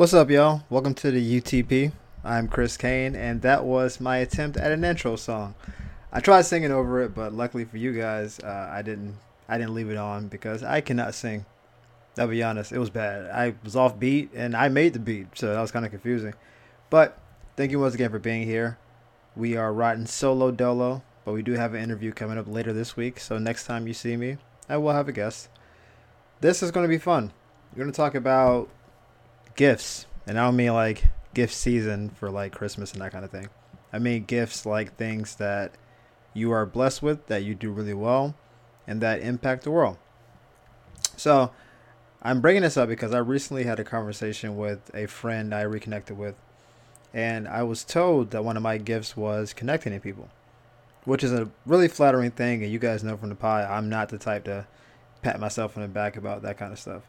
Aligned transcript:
What's 0.00 0.14
up, 0.14 0.30
y'all? 0.30 0.62
Welcome 0.70 0.94
to 0.94 1.10
the 1.10 1.40
UTP. 1.42 1.92
I'm 2.24 2.48
Chris 2.48 2.78
Kane, 2.78 3.14
and 3.14 3.42
that 3.42 3.66
was 3.66 4.00
my 4.00 4.16
attempt 4.16 4.56
at 4.56 4.72
an 4.72 4.82
intro 4.82 5.14
song. 5.14 5.54
I 6.10 6.20
tried 6.20 6.46
singing 6.46 6.72
over 6.72 7.02
it, 7.02 7.14
but 7.14 7.34
luckily 7.34 7.66
for 7.66 7.76
you 7.76 7.92
guys, 7.92 8.40
uh, 8.40 8.70
I 8.72 8.80
didn't. 8.80 9.18
I 9.46 9.58
didn't 9.58 9.74
leave 9.74 9.90
it 9.90 9.98
on 9.98 10.28
because 10.28 10.62
I 10.62 10.80
cannot 10.80 11.14
sing. 11.14 11.44
I'll 12.16 12.28
be 12.28 12.42
honest, 12.42 12.72
it 12.72 12.78
was 12.78 12.88
bad. 12.88 13.30
I 13.30 13.54
was 13.62 13.76
off 13.76 13.98
beat, 13.98 14.30
and 14.34 14.56
I 14.56 14.70
made 14.70 14.94
the 14.94 15.00
beat, 15.00 15.26
so 15.34 15.52
that 15.52 15.60
was 15.60 15.70
kind 15.70 15.84
of 15.84 15.90
confusing. 15.90 16.32
But 16.88 17.18
thank 17.58 17.70
you 17.70 17.78
once 17.78 17.92
again 17.92 18.10
for 18.10 18.18
being 18.18 18.46
here. 18.46 18.78
We 19.36 19.54
are 19.58 19.70
riding 19.70 20.06
solo 20.06 20.50
dolo, 20.50 21.02
but 21.26 21.34
we 21.34 21.42
do 21.42 21.52
have 21.52 21.74
an 21.74 21.82
interview 21.82 22.12
coming 22.12 22.38
up 22.38 22.48
later 22.48 22.72
this 22.72 22.96
week. 22.96 23.20
So 23.20 23.36
next 23.36 23.66
time 23.66 23.86
you 23.86 23.92
see 23.92 24.16
me, 24.16 24.38
I 24.66 24.78
will 24.78 24.94
have 24.94 25.08
a 25.08 25.12
guest. 25.12 25.50
This 26.40 26.62
is 26.62 26.70
going 26.70 26.84
to 26.84 26.88
be 26.88 26.96
fun. 26.96 27.32
We're 27.70 27.82
going 27.82 27.92
to 27.92 27.96
talk 27.96 28.14
about 28.14 28.70
gifts, 29.56 30.06
and 30.26 30.38
I 30.38 30.44
don't 30.44 30.56
mean 30.56 30.72
like 30.72 31.04
gift 31.34 31.54
season 31.54 32.10
for 32.10 32.30
like 32.30 32.52
Christmas 32.52 32.92
and 32.92 33.00
that 33.00 33.12
kind 33.12 33.24
of 33.24 33.30
thing. 33.30 33.48
I 33.92 33.98
mean 33.98 34.24
gifts 34.24 34.66
like 34.66 34.96
things 34.96 35.36
that 35.36 35.72
you 36.34 36.52
are 36.52 36.66
blessed 36.66 37.02
with, 37.02 37.26
that 37.26 37.42
you 37.42 37.54
do 37.54 37.70
really 37.70 37.94
well, 37.94 38.34
and 38.86 39.00
that 39.00 39.20
impact 39.20 39.64
the 39.64 39.70
world. 39.70 39.98
So, 41.16 41.50
I'm 42.22 42.40
bringing 42.40 42.62
this 42.62 42.76
up 42.76 42.88
because 42.88 43.14
I 43.14 43.18
recently 43.18 43.64
had 43.64 43.80
a 43.80 43.84
conversation 43.84 44.56
with 44.56 44.90
a 44.94 45.06
friend 45.06 45.54
I 45.54 45.62
reconnected 45.62 46.18
with, 46.18 46.34
and 47.14 47.48
I 47.48 47.62
was 47.62 47.82
told 47.82 48.30
that 48.30 48.44
one 48.44 48.56
of 48.56 48.62
my 48.62 48.76
gifts 48.76 49.16
was 49.16 49.52
connecting 49.52 49.92
to 49.92 50.00
people, 50.00 50.28
which 51.04 51.24
is 51.24 51.32
a 51.32 51.50
really 51.64 51.88
flattering 51.88 52.30
thing. 52.30 52.62
And 52.62 52.70
you 52.70 52.78
guys 52.78 53.02
know 53.02 53.16
from 53.16 53.30
the 53.30 53.46
I'm 53.46 53.88
not 53.88 54.10
the 54.10 54.18
type 54.18 54.44
to 54.44 54.66
pat 55.22 55.40
myself 55.40 55.76
on 55.76 55.82
the 55.82 55.88
back 55.88 56.16
about 56.16 56.42
that 56.42 56.58
kind 56.58 56.72
of 56.72 56.78
stuff. 56.78 57.02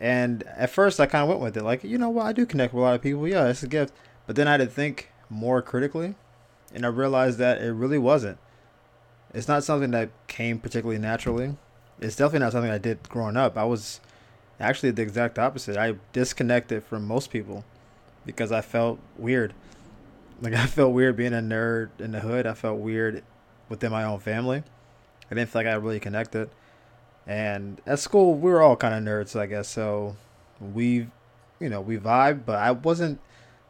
And 0.00 0.44
at 0.56 0.70
first, 0.70 0.98
I 0.98 1.06
kind 1.06 1.22
of 1.22 1.28
went 1.28 1.40
with 1.40 1.56
it, 1.58 1.62
like, 1.62 1.84
you 1.84 1.98
know 1.98 2.08
what, 2.08 2.24
I 2.24 2.32
do 2.32 2.46
connect 2.46 2.72
with 2.72 2.80
a 2.80 2.84
lot 2.84 2.94
of 2.94 3.02
people. 3.02 3.28
Yeah, 3.28 3.48
it's 3.48 3.62
a 3.62 3.68
gift. 3.68 3.92
But 4.26 4.34
then 4.34 4.48
I 4.48 4.52
had 4.52 4.60
to 4.60 4.66
think 4.66 5.10
more 5.28 5.60
critically, 5.60 6.14
and 6.74 6.86
I 6.86 6.88
realized 6.88 7.38
that 7.38 7.60
it 7.60 7.72
really 7.72 7.98
wasn't. 7.98 8.38
It's 9.34 9.46
not 9.46 9.62
something 9.62 9.90
that 9.90 10.10
came 10.26 10.58
particularly 10.58 10.98
naturally. 10.98 11.56
It's 12.00 12.16
definitely 12.16 12.46
not 12.46 12.52
something 12.52 12.70
I 12.70 12.78
did 12.78 13.08
growing 13.08 13.36
up. 13.36 13.58
I 13.58 13.64
was 13.64 14.00
actually 14.58 14.90
the 14.92 15.02
exact 15.02 15.38
opposite. 15.38 15.76
I 15.76 15.96
disconnected 16.12 16.82
from 16.82 17.06
most 17.06 17.30
people 17.30 17.64
because 18.24 18.52
I 18.52 18.60
felt 18.60 18.98
weird. 19.16 19.54
Like 20.42 20.54
I 20.54 20.64
felt 20.64 20.94
weird 20.94 21.16
being 21.16 21.34
a 21.34 21.42
nerd 21.42 21.90
in 21.98 22.12
the 22.12 22.20
hood. 22.20 22.46
I 22.46 22.54
felt 22.54 22.78
weird 22.78 23.22
within 23.68 23.92
my 23.92 24.04
own 24.04 24.20
family. 24.20 24.62
I 25.30 25.34
didn't 25.34 25.50
feel 25.50 25.60
like 25.60 25.70
I 25.70 25.74
really 25.74 26.00
connected. 26.00 26.48
And 27.30 27.80
at 27.86 28.00
school, 28.00 28.34
we 28.34 28.50
were 28.50 28.60
all 28.60 28.74
kind 28.74 28.92
of 28.92 29.04
nerds, 29.04 29.38
I 29.38 29.46
guess. 29.46 29.68
So 29.68 30.16
we, 30.60 31.06
you 31.60 31.68
know, 31.68 31.80
we 31.80 31.96
vibe, 31.96 32.44
but 32.44 32.56
I 32.56 32.72
wasn't 32.72 33.20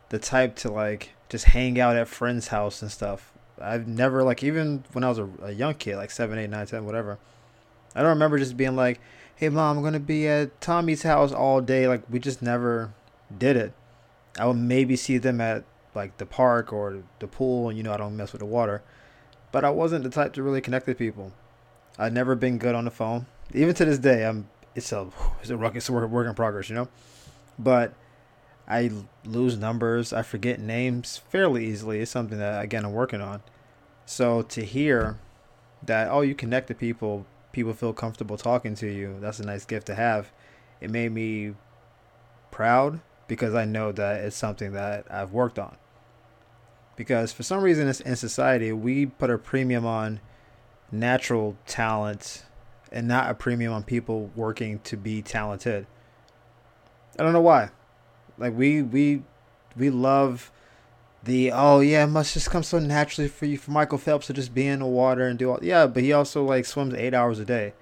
the 0.09 0.19
type 0.19 0.57
to 0.57 0.73
like 0.73 1.11
just 1.29 1.45
hang 1.45 1.79
out 1.79 1.95
at 1.95 2.09
friends' 2.09 2.49
house 2.49 2.81
and 2.81 2.91
stuff. 2.91 3.35
I've 3.61 3.87
never 3.87 4.23
like 4.23 4.43
even 4.43 4.85
when 4.93 5.05
I 5.05 5.11
was 5.11 5.19
a, 5.19 5.29
a 5.43 5.53
young 5.53 5.75
kid, 5.75 5.97
like 5.97 6.11
seven, 6.11 6.39
eight, 6.39 6.49
nine, 6.49 6.65
ten, 6.65 6.87
whatever. 6.87 7.19
I 7.95 8.01
don't 8.01 8.09
remember 8.09 8.39
just 8.39 8.57
being 8.57 8.77
like, 8.77 8.99
"Hey, 9.37 9.51
mom, 9.51 9.77
I'm 9.77 9.85
gonna 9.85 10.01
be 10.01 10.27
at 10.27 10.59
Tommy's 10.63 11.03
house 11.03 11.31
all 11.31 11.61
day." 11.61 11.87
Like 11.87 12.05
we 12.09 12.19
just 12.19 12.41
never 12.41 12.95
did 13.37 13.59
it. 13.59 13.75
I 14.39 14.47
would 14.47 14.57
maybe 14.57 14.97
see 14.97 15.19
them 15.19 15.39
at 15.39 15.65
like 15.95 16.17
the 16.17 16.25
park 16.25 16.73
or 16.73 17.03
the 17.19 17.27
pool, 17.27 17.69
and 17.69 17.77
you 17.77 17.85
know 17.85 17.93
I 17.93 17.99
don't 17.99 18.17
mess 18.17 18.33
with 18.33 18.41
the 18.41 18.47
water. 18.47 18.81
But 19.53 19.67
I 19.67 19.71
wasn't 19.71 20.05
the 20.05 20.09
type 20.09 20.33
to 20.35 20.43
really 20.43 20.63
connect 20.63 20.87
with 20.87 20.97
people. 20.97 21.33
I'd 21.99 22.15
never 22.15 22.35
been 22.35 22.57
good 22.57 22.75
on 22.75 22.87
the 22.87 22.91
phone 22.91 23.27
even 23.55 23.75
to 23.75 23.85
this 23.85 23.99
day, 23.99 24.25
I'm 24.27 24.49
it's 24.75 24.93
a 24.93 25.09
it's 25.41 25.51
a 25.51 25.57
work 25.57 25.75
it's 25.77 25.89
a 25.89 25.93
work 25.93 26.27
in 26.27 26.35
progress, 26.35 26.69
you 26.69 26.75
know. 26.75 26.89
But 27.59 27.95
I 28.69 28.91
lose 29.25 29.59
numbers, 29.59 30.13
I 30.13 30.23
forget 30.23 30.61
names 30.61 31.21
fairly 31.29 31.67
easily. 31.67 32.01
It's 32.01 32.11
something 32.11 32.39
that 32.39 32.63
again 32.63 32.85
I'm 32.85 32.93
working 32.93 33.21
on. 33.21 33.43
So 34.07 34.43
to 34.43 34.65
hear 34.65 35.19
that 35.85 36.09
oh 36.11 36.21
you 36.21 36.35
connect 36.35 36.69
to 36.69 36.75
people, 36.75 37.27
people 37.53 37.75
feel 37.75 37.93
comfortable 37.93 38.37
talking 38.37 38.75
to 38.77 38.87
you. 38.87 39.17
That's 39.21 39.41
a 39.41 39.45
nice 39.45 39.65
gift 39.65 39.87
to 39.89 39.95
have. 39.95 40.33
It 40.81 40.91
made 40.91 41.13
me 41.13 41.55
proud 42.51 43.01
because 43.29 43.55
I 43.55 43.65
know 43.65 43.93
that 43.93 44.25
it's 44.25 44.37
something 44.37 44.73
that 44.73 45.07
I've 45.11 45.33
worked 45.33 45.59
on. 45.59 45.77
Because 46.97 47.33
for 47.33 47.43
some 47.43 47.63
reason 47.63 47.89
in 47.89 48.17
society 48.17 48.73
we 48.73 49.07
put 49.07 49.31
a 49.31 49.39
premium 49.39 49.87
on 49.87 50.21
natural 50.93 51.57
talent 51.67 52.45
and 52.93 53.07
not 53.07 53.31
a 53.31 53.35
premium 53.35 53.73
on 53.73 53.83
people 53.83 54.31
working 54.35 54.81
to 54.81 54.97
be 54.97 55.23
talented. 55.23 55.87
I 57.19 57.23
don't 57.23 57.33
know 57.33 57.41
why. 57.41 57.71
Like 58.39 58.57
we 58.57 58.83
we 58.83 59.23
we 59.77 59.91
love 59.91 60.51
the 61.23 61.53
oh 61.53 61.81
yeah, 61.81 62.05
it 62.05 62.09
must 62.09 62.35
just 62.35 62.51
come 62.51 62.63
so 62.63 62.79
naturally 62.79 63.29
for 63.29 63.47
you 63.47 63.59
for 63.59 63.71
Michael 63.71 63.99
Phelps 63.99 64.27
to 64.29 64.33
just 64.33 64.55
be 64.55 64.67
in 64.67 64.81
the 64.81 64.87
water 64.87 65.27
and 65.27 65.39
do 65.39 65.51
all 65.51 65.59
yeah, 65.63 65.87
but 65.87 66.03
he 66.03 66.13
also 66.13 66.45
like 66.45 66.65
swims 66.65 66.95
eight 66.95 67.15
hours 67.15 67.39
a 67.39 67.45
day. 67.45 67.75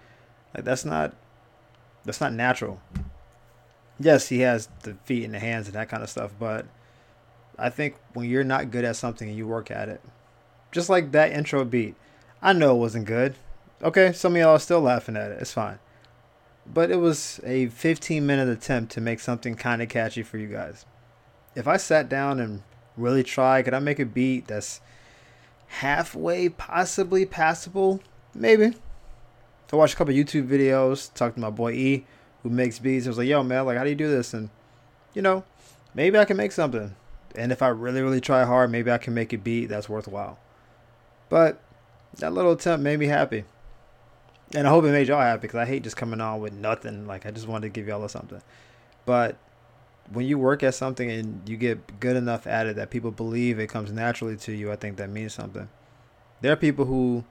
Like 0.55 0.65
that's 0.65 0.85
not 0.85 1.15
that's 2.05 2.21
not 2.21 2.33
natural. 2.33 2.81
Yes, 4.01 4.29
he 4.29 4.41
has 4.41 4.69
the 4.83 4.95
feet 5.05 5.25
and 5.25 5.35
the 5.35 5.41
hands 5.41 5.67
and 5.67 5.75
that 5.75 5.89
kind 5.89 6.03
of 6.03 6.11
stuff, 6.11 6.33
but 6.39 6.67
I 7.59 7.71
think 7.71 7.97
when 8.15 8.29
you're 8.29 8.45
not 8.45 8.71
good 8.71 8.85
at 8.85 8.97
something 8.97 9.29
and 9.29 9.37
you 9.37 9.47
work 9.47 9.71
at 9.71 9.89
it, 9.89 10.01
just 10.71 10.89
like 10.89 11.11
that 11.13 11.33
intro 11.33 11.65
beat, 11.65 11.97
I 12.41 12.53
know 12.53 12.77
it 12.77 12.79
wasn't 12.79 13.07
good. 13.07 13.35
Okay, 13.81 14.13
some 14.13 14.35
of 14.35 14.41
y'all 14.41 14.57
are 14.57 14.59
still 14.59 14.81
laughing 14.81 15.17
at 15.17 15.31
it. 15.31 15.41
It's 15.41 15.53
fine. 15.53 15.79
But 16.67 16.91
it 16.91 16.97
was 16.97 17.41
a 17.45 17.67
15 17.69 18.27
minute 18.27 18.49
attempt 18.49 18.93
to 18.93 19.01
make 19.01 19.21
something 19.21 19.55
kind 19.55 19.81
of 19.81 19.89
catchy 19.89 20.23
for 20.23 20.37
you 20.37 20.49
guys. 20.49 20.85
If 21.55 21.69
I 21.69 21.77
sat 21.77 22.09
down 22.09 22.41
and 22.41 22.63
really 22.97 23.23
tried, 23.23 23.65
could 23.65 23.75
I 23.75 23.79
make 23.79 24.01
a 24.01 24.05
beat 24.05 24.49
that's 24.49 24.81
halfway 25.69 26.49
possibly 26.49 27.25
passable? 27.25 28.01
Maybe. 28.35 28.75
I 29.73 29.77
watched 29.77 29.95
a 29.95 29.97
couple 29.97 30.15
YouTube 30.15 30.49
videos, 30.49 31.13
talked 31.15 31.37
to 31.37 31.41
my 31.41 31.51
boy 31.51 31.73
E, 31.73 32.07
who 32.43 32.51
makes 32.51 32.79
beats. 32.79 33.07
I 33.07 33.11
was 33.11 33.19
like, 33.19 33.29
yo, 33.29 33.43
man, 33.43 33.67
like, 33.67 33.77
how 33.77 33.85
do 33.85 33.91
you 33.91 33.97
do 33.97 34.09
this? 34.09 34.35
And, 34.35 34.51
you 35.15 35.23
know, 35.23 35.45
maybe 35.95 36.19
I 36.19 36.25
can 36.25 36.37
make 36.37 36.53
something. 36.53 36.97
And 37.37 37.53
if 37.53 37.63
I 37.63 37.69
really, 37.69 38.01
really 38.01 38.21
try 38.21 38.45
hard, 38.45 38.73
maybe 38.73 38.91
I 38.91 38.99
can 38.99 39.15
make 39.15 39.33
a 39.33 39.39
beat 39.39 39.67
that's 39.67 39.89
worthwhile. 39.89 40.39
But 41.29 41.61
that 42.17 42.33
little 42.33 42.53
attempt 42.53 42.83
made 42.83 42.99
me 42.99 43.07
happy. 43.07 43.45
And 44.55 44.67
I 44.67 44.71
hope 44.71 44.85
it 44.85 44.93
made 44.93 45.09
y'all 45.09 45.21
happy 45.21 45.43
because 45.43 45.59
I 45.59 45.67
hate 45.67 45.83
just 45.83 45.97
coming 45.97 46.21
on 46.21 46.41
with 46.41 46.53
nothing. 46.53 47.07
Like 47.07 47.27
I 47.27 47.31
just 47.31 47.47
wanted 47.47 47.67
to 47.67 47.81
give 47.81 47.87
y'all 47.87 48.07
something. 48.09 48.41
But 49.05 49.37
when 50.11 50.27
you 50.27 50.39
work 50.39 50.63
at 50.63 50.75
something 50.75 51.11
and 51.11 51.49
you 51.49 51.57
get 51.57 52.01
good 52.01 52.17
enough 52.17 52.47
at 52.47 52.67
it 52.67 52.77
that 52.77 52.91
people 52.91 53.11
believe 53.11 53.59
it 53.59 53.69
comes 53.69 53.93
naturally 53.93 54.37
to 54.39 54.53
you, 54.53 54.73
I 54.73 54.77
think 54.77 54.97
that 54.97 55.11
means 55.11 55.35
something. 55.35 55.69
There 56.41 56.53
are 56.53 56.57
people 56.57 56.87
who 56.87 57.25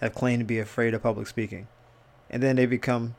have 0.00 0.14
claimed 0.14 0.40
to 0.40 0.44
be 0.44 0.58
afraid 0.58 0.94
of 0.94 1.02
public 1.02 1.26
speaking, 1.26 1.68
and 2.30 2.42
then 2.42 2.56
they 2.56 2.66
become 2.66 3.16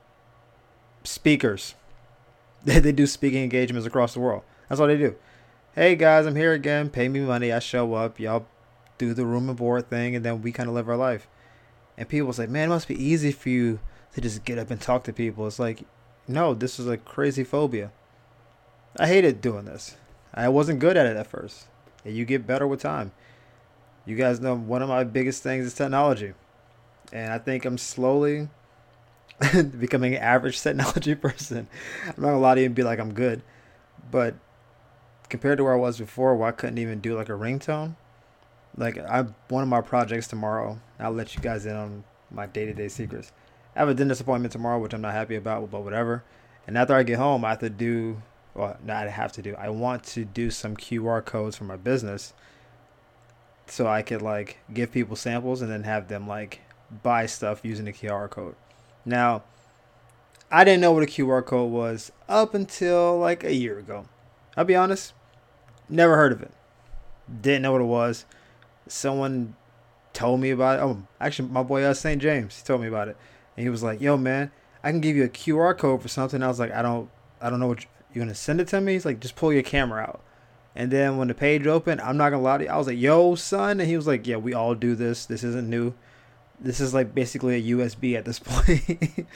speakers. 1.03 1.75
they 2.63 2.91
do 2.91 3.05
speaking 3.05 3.43
engagements 3.43 3.85
across 3.87 4.13
the 4.13 4.19
world. 4.19 4.43
That's 4.67 4.81
all 4.81 4.87
they 4.87 4.97
do. 4.97 5.15
Hey 5.75 5.95
guys, 5.95 6.25
I'm 6.25 6.35
here 6.35 6.53
again. 6.53 6.89
Pay 6.89 7.07
me 7.07 7.19
money. 7.19 7.51
I 7.51 7.59
show 7.59 7.93
up. 7.93 8.19
Y'all 8.19 8.47
do 8.97 9.13
the 9.13 9.25
room 9.25 9.47
and 9.47 9.57
board 9.57 9.89
thing, 9.89 10.15
and 10.15 10.25
then 10.25 10.41
we 10.41 10.51
kind 10.51 10.69
of 10.69 10.75
live 10.75 10.89
our 10.89 10.97
life. 10.97 11.27
And 11.97 12.07
people 12.07 12.31
say, 12.33 12.45
man, 12.45 12.69
it 12.69 12.73
must 12.73 12.87
be 12.87 13.03
easy 13.03 13.31
for 13.31 13.49
you 13.49 13.79
to 14.13 14.21
just 14.21 14.45
get 14.45 14.57
up 14.57 14.69
and 14.69 14.79
talk 14.79 15.03
to 15.05 15.13
people. 15.13 15.47
It's 15.47 15.59
like, 15.59 15.83
no, 16.27 16.53
this 16.53 16.79
is 16.79 16.87
a 16.87 16.97
crazy 16.97 17.43
phobia. 17.43 17.91
I 18.99 19.07
hated 19.07 19.41
doing 19.41 19.65
this. 19.65 19.95
I 20.33 20.49
wasn't 20.49 20.79
good 20.79 20.97
at 20.97 21.05
it 21.05 21.17
at 21.17 21.27
first. 21.27 21.67
And 22.05 22.15
you 22.15 22.25
get 22.25 22.47
better 22.47 22.67
with 22.67 22.81
time. 22.81 23.11
You 24.05 24.15
guys 24.15 24.39
know 24.39 24.55
one 24.55 24.81
of 24.81 24.89
my 24.89 25.03
biggest 25.03 25.43
things 25.43 25.65
is 25.65 25.73
technology. 25.73 26.33
And 27.11 27.31
I 27.31 27.39
think 27.39 27.65
I'm 27.65 27.77
slowly 27.77 28.49
becoming 29.79 30.15
an 30.15 30.21
average 30.21 30.61
technology 30.63 31.15
person. 31.15 31.67
I'm 32.05 32.21
not 32.21 32.29
gonna 32.29 32.39
lie 32.39 32.55
to 32.55 32.61
you 32.61 32.67
and 32.67 32.75
be 32.75 32.83
like 32.83 32.99
I'm 32.99 33.13
good. 33.13 33.41
But 34.09 34.35
compared 35.29 35.57
to 35.57 35.63
where 35.63 35.73
I 35.73 35.77
was 35.77 35.97
before, 35.97 36.35
where 36.35 36.49
I 36.49 36.53
couldn't 36.53 36.77
even 36.77 37.01
do 37.01 37.15
like 37.15 37.29
a 37.29 37.33
ringtone, 37.33 37.95
like 38.77 38.97
I 38.97 39.25
one 39.49 39.63
of 39.63 39.69
my 39.69 39.81
projects 39.81 40.27
tomorrow. 40.27 40.79
I'll 40.99 41.11
let 41.11 41.35
you 41.35 41.41
guys 41.41 41.65
in 41.65 41.75
on 41.75 42.03
my 42.31 42.45
day 42.45 42.65
to 42.65 42.73
day 42.73 42.87
secrets. 42.87 43.31
I 43.75 43.79
have 43.79 43.89
a 43.89 43.93
dentist 43.93 44.21
appointment 44.21 44.51
tomorrow, 44.51 44.79
which 44.79 44.93
I'm 44.93 45.01
not 45.01 45.13
happy 45.13 45.35
about, 45.35 45.69
but 45.69 45.83
whatever. 45.83 46.23
And 46.65 46.77
after 46.77 46.95
I 46.95 47.03
get 47.03 47.17
home, 47.17 47.43
I 47.43 47.49
have 47.49 47.59
to 47.59 47.69
do. 47.69 48.21
Well, 48.53 48.77
not 48.83 49.07
have 49.07 49.31
to 49.33 49.41
do. 49.41 49.55
I 49.55 49.69
want 49.69 50.03
to 50.05 50.25
do 50.25 50.49
some 50.49 50.75
QR 50.75 51.23
codes 51.23 51.55
for 51.55 51.63
my 51.63 51.75
business, 51.75 52.33
so 53.67 53.87
I 53.87 54.01
could 54.01 54.21
like 54.21 54.57
give 54.73 54.91
people 54.91 55.15
samples 55.15 55.61
and 55.61 55.71
then 55.71 55.83
have 55.83 56.07
them 56.07 56.27
like 56.27 56.61
buy 57.03 57.25
stuff 57.25 57.61
using 57.63 57.85
the 57.85 57.93
QR 57.93 58.29
code. 58.29 58.55
Now, 59.05 59.43
I 60.51 60.63
didn't 60.63 60.81
know 60.81 60.91
what 60.91 61.03
a 61.03 61.07
QR 61.07 61.45
code 61.45 61.71
was 61.71 62.11
up 62.27 62.53
until 62.53 63.19
like 63.19 63.43
a 63.43 63.53
year 63.53 63.77
ago. 63.77 64.05
I'll 64.55 64.65
be 64.65 64.75
honest, 64.75 65.13
never 65.87 66.15
heard 66.15 66.31
of 66.31 66.41
it. 66.41 66.51
Didn't 67.41 67.61
know 67.61 67.73
what 67.73 67.81
it 67.81 67.85
was 67.85 68.25
someone 68.91 69.55
told 70.13 70.39
me 70.39 70.51
about 70.51 70.79
it. 70.79 70.83
Oh, 70.83 71.03
actually, 71.19 71.49
my 71.49 71.63
boy 71.63 71.83
uh, 71.83 71.93
St. 71.93 72.21
James, 72.21 72.57
he 72.57 72.63
told 72.65 72.81
me 72.81 72.87
about 72.87 73.07
it, 73.07 73.17
and 73.55 73.63
he 73.63 73.69
was 73.69 73.83
like, 73.83 74.01
"Yo, 74.01 74.17
man, 74.17 74.51
I 74.83 74.91
can 74.91 75.01
give 75.01 75.15
you 75.15 75.23
a 75.23 75.29
QR 75.29 75.77
code 75.77 76.01
for 76.01 76.07
something." 76.07 76.41
I 76.41 76.47
was 76.47 76.59
like, 76.59 76.71
"I 76.71 76.81
don't, 76.81 77.09
I 77.41 77.49
don't 77.49 77.59
know 77.59 77.67
what 77.67 77.85
you're 78.13 78.25
gonna 78.25 78.35
send 78.35 78.59
it 78.59 78.67
to 78.69 78.81
me? 78.81 78.93
He's 78.93 79.05
like, 79.05 79.19
just 79.19 79.35
pull 79.35 79.53
your 79.53 79.63
camera 79.63 80.01
out. 80.01 80.21
And 80.75 80.91
then 80.91 81.17
when 81.17 81.27
the 81.27 81.33
page 81.33 81.65
opened, 81.65 82.01
I'm 82.01 82.17
not 82.17 82.29
gonna 82.29 82.41
lie 82.41 82.57
to 82.57 82.63
you, 82.65 82.69
I 82.69 82.77
was 82.77 82.87
like, 82.87 82.99
yo, 82.99 83.35
son. 83.35 83.79
And 83.79 83.89
he 83.89 83.95
was 83.95 84.07
like, 84.07 84.27
yeah, 84.27 84.37
we 84.37 84.53
all 84.53 84.75
do 84.75 84.95
this. 84.95 85.25
This 85.25 85.43
isn't 85.43 85.69
new. 85.69 85.93
This 86.59 86.79
is 86.79 86.93
like 86.93 87.13
basically 87.13 87.55
a 87.55 87.75
USB 87.75 88.15
at 88.15 88.25
this 88.25 88.39
point. 88.43 89.27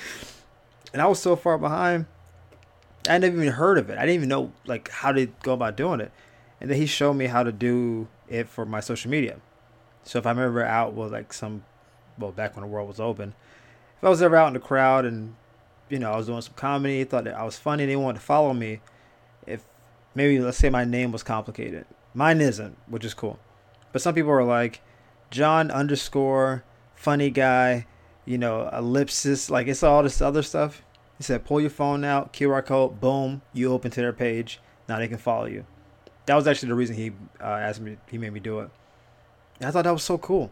and 0.94 1.02
I 1.02 1.08
was 1.08 1.20
so 1.20 1.36
far 1.36 1.58
behind. 1.58 2.06
I 3.10 3.18
never 3.18 3.36
even 3.36 3.54
heard 3.54 3.78
of 3.78 3.90
it. 3.90 3.98
I 3.98 4.02
didn't 4.02 4.16
even 4.16 4.30
know 4.30 4.52
like 4.66 4.90
how 4.90 5.12
to 5.12 5.28
go 5.44 5.54
about 5.54 5.76
doing 5.76 6.00
it. 6.00 6.12
And 6.60 6.70
then 6.70 6.78
he 6.78 6.86
showed 6.86 7.14
me 7.14 7.26
how 7.26 7.42
to 7.42 7.52
do 7.52 8.08
it 8.32 8.48
for 8.48 8.66
my 8.66 8.80
social 8.80 9.12
media. 9.12 9.40
So 10.04 10.20
if 10.20 10.26
I'm 10.26 10.40
ever 10.40 10.64
out 10.64 10.94
with 10.94 11.12
like 11.12 11.34
some, 11.34 11.64
well, 12.18 12.32
back 12.32 12.56
when 12.56 12.62
the 12.62 12.68
world 12.68 12.88
was 12.88 13.00
open, 13.00 13.36
if 13.98 14.04
I 14.04 14.10
was 14.10 14.22
ever 14.22 14.36
out 14.36 14.48
in 14.48 14.54
the 14.54 14.60
crowd 14.60 15.06
and, 15.06 15.36
you 15.90 16.00
know, 16.00 16.12
I 16.12 16.18
was 16.18 16.28
doing 16.28 16.42
some 16.42 16.56
comedy, 16.56 17.04
thought 17.04 17.26
that 17.26 17.38
I 17.38 17.44
was 17.44 17.58
funny, 17.58 17.86
they 17.86 17.96
wanted 17.96 18.20
to 18.20 18.26
follow 18.26 18.54
me. 18.54 18.82
If 19.46 19.64
maybe 20.16 20.40
let's 20.40 20.58
say 20.58 20.70
my 20.70 20.86
name 20.86 21.12
was 21.12 21.24
complicated, 21.24 21.86
mine 22.14 22.42
isn't, 22.42 22.78
which 22.88 23.06
is 23.06 23.14
cool. 23.14 23.38
But 23.92 24.02
some 24.02 24.16
people 24.16 24.32
are 24.32 24.44
like, 24.44 24.82
John 25.30 25.70
underscore 25.70 26.64
funny 26.96 27.30
guy, 27.30 27.88
you 28.26 28.38
know, 28.38 28.70
ellipsis, 28.74 29.50
like 29.50 29.68
it's 29.68 29.84
all 29.84 30.04
this 30.04 30.22
other 30.22 30.44
stuff. 30.44 30.82
He 31.18 31.24
said, 31.24 31.46
pull 31.46 31.62
your 31.62 31.70
phone 31.70 32.04
out, 32.04 32.34
QR 32.34 32.66
code, 32.66 33.00
boom, 33.00 33.42
you 33.54 33.72
open 33.72 33.92
to 33.92 34.02
their 34.02 34.14
page. 34.14 34.60
Now 34.90 34.98
they 34.98 35.08
can 35.08 35.18
follow 35.18 35.46
you. 35.46 35.66
That 36.26 36.36
was 36.36 36.48
actually 36.48 36.70
the 36.70 36.76
reason 36.76 36.96
he 36.96 37.12
uh, 37.40 37.46
asked 37.46 37.82
me, 37.82 37.98
he 38.10 38.18
made 38.18 38.34
me 38.34 38.40
do 38.40 38.60
it. 38.60 38.70
And 39.60 39.68
I 39.68 39.72
thought 39.72 39.84
that 39.84 39.94
was 39.94 40.04
so 40.04 40.18
cool. 40.18 40.52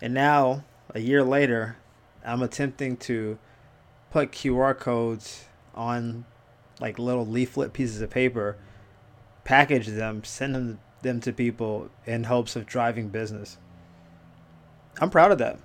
And 0.00 0.14
now, 0.14 0.64
a 0.94 1.00
year 1.00 1.22
later, 1.22 1.76
I'm 2.24 2.42
attempting 2.42 2.96
to 2.98 3.38
put 4.10 4.32
QR 4.32 4.78
codes 4.78 5.44
on 5.74 6.24
like 6.80 6.98
little 6.98 7.26
leaflet 7.26 7.72
pieces 7.72 8.00
of 8.00 8.10
paper, 8.10 8.56
package 9.44 9.86
them, 9.88 10.24
send 10.24 10.54
them 10.54 10.78
them 11.04 11.20
to 11.20 11.32
people 11.32 11.90
in 12.06 12.24
hopes 12.24 12.56
of 12.56 12.66
driving 12.66 13.08
business. 13.08 13.58
I'm 15.00 15.10
proud 15.10 15.30
of 15.30 15.38
that. 15.38 15.58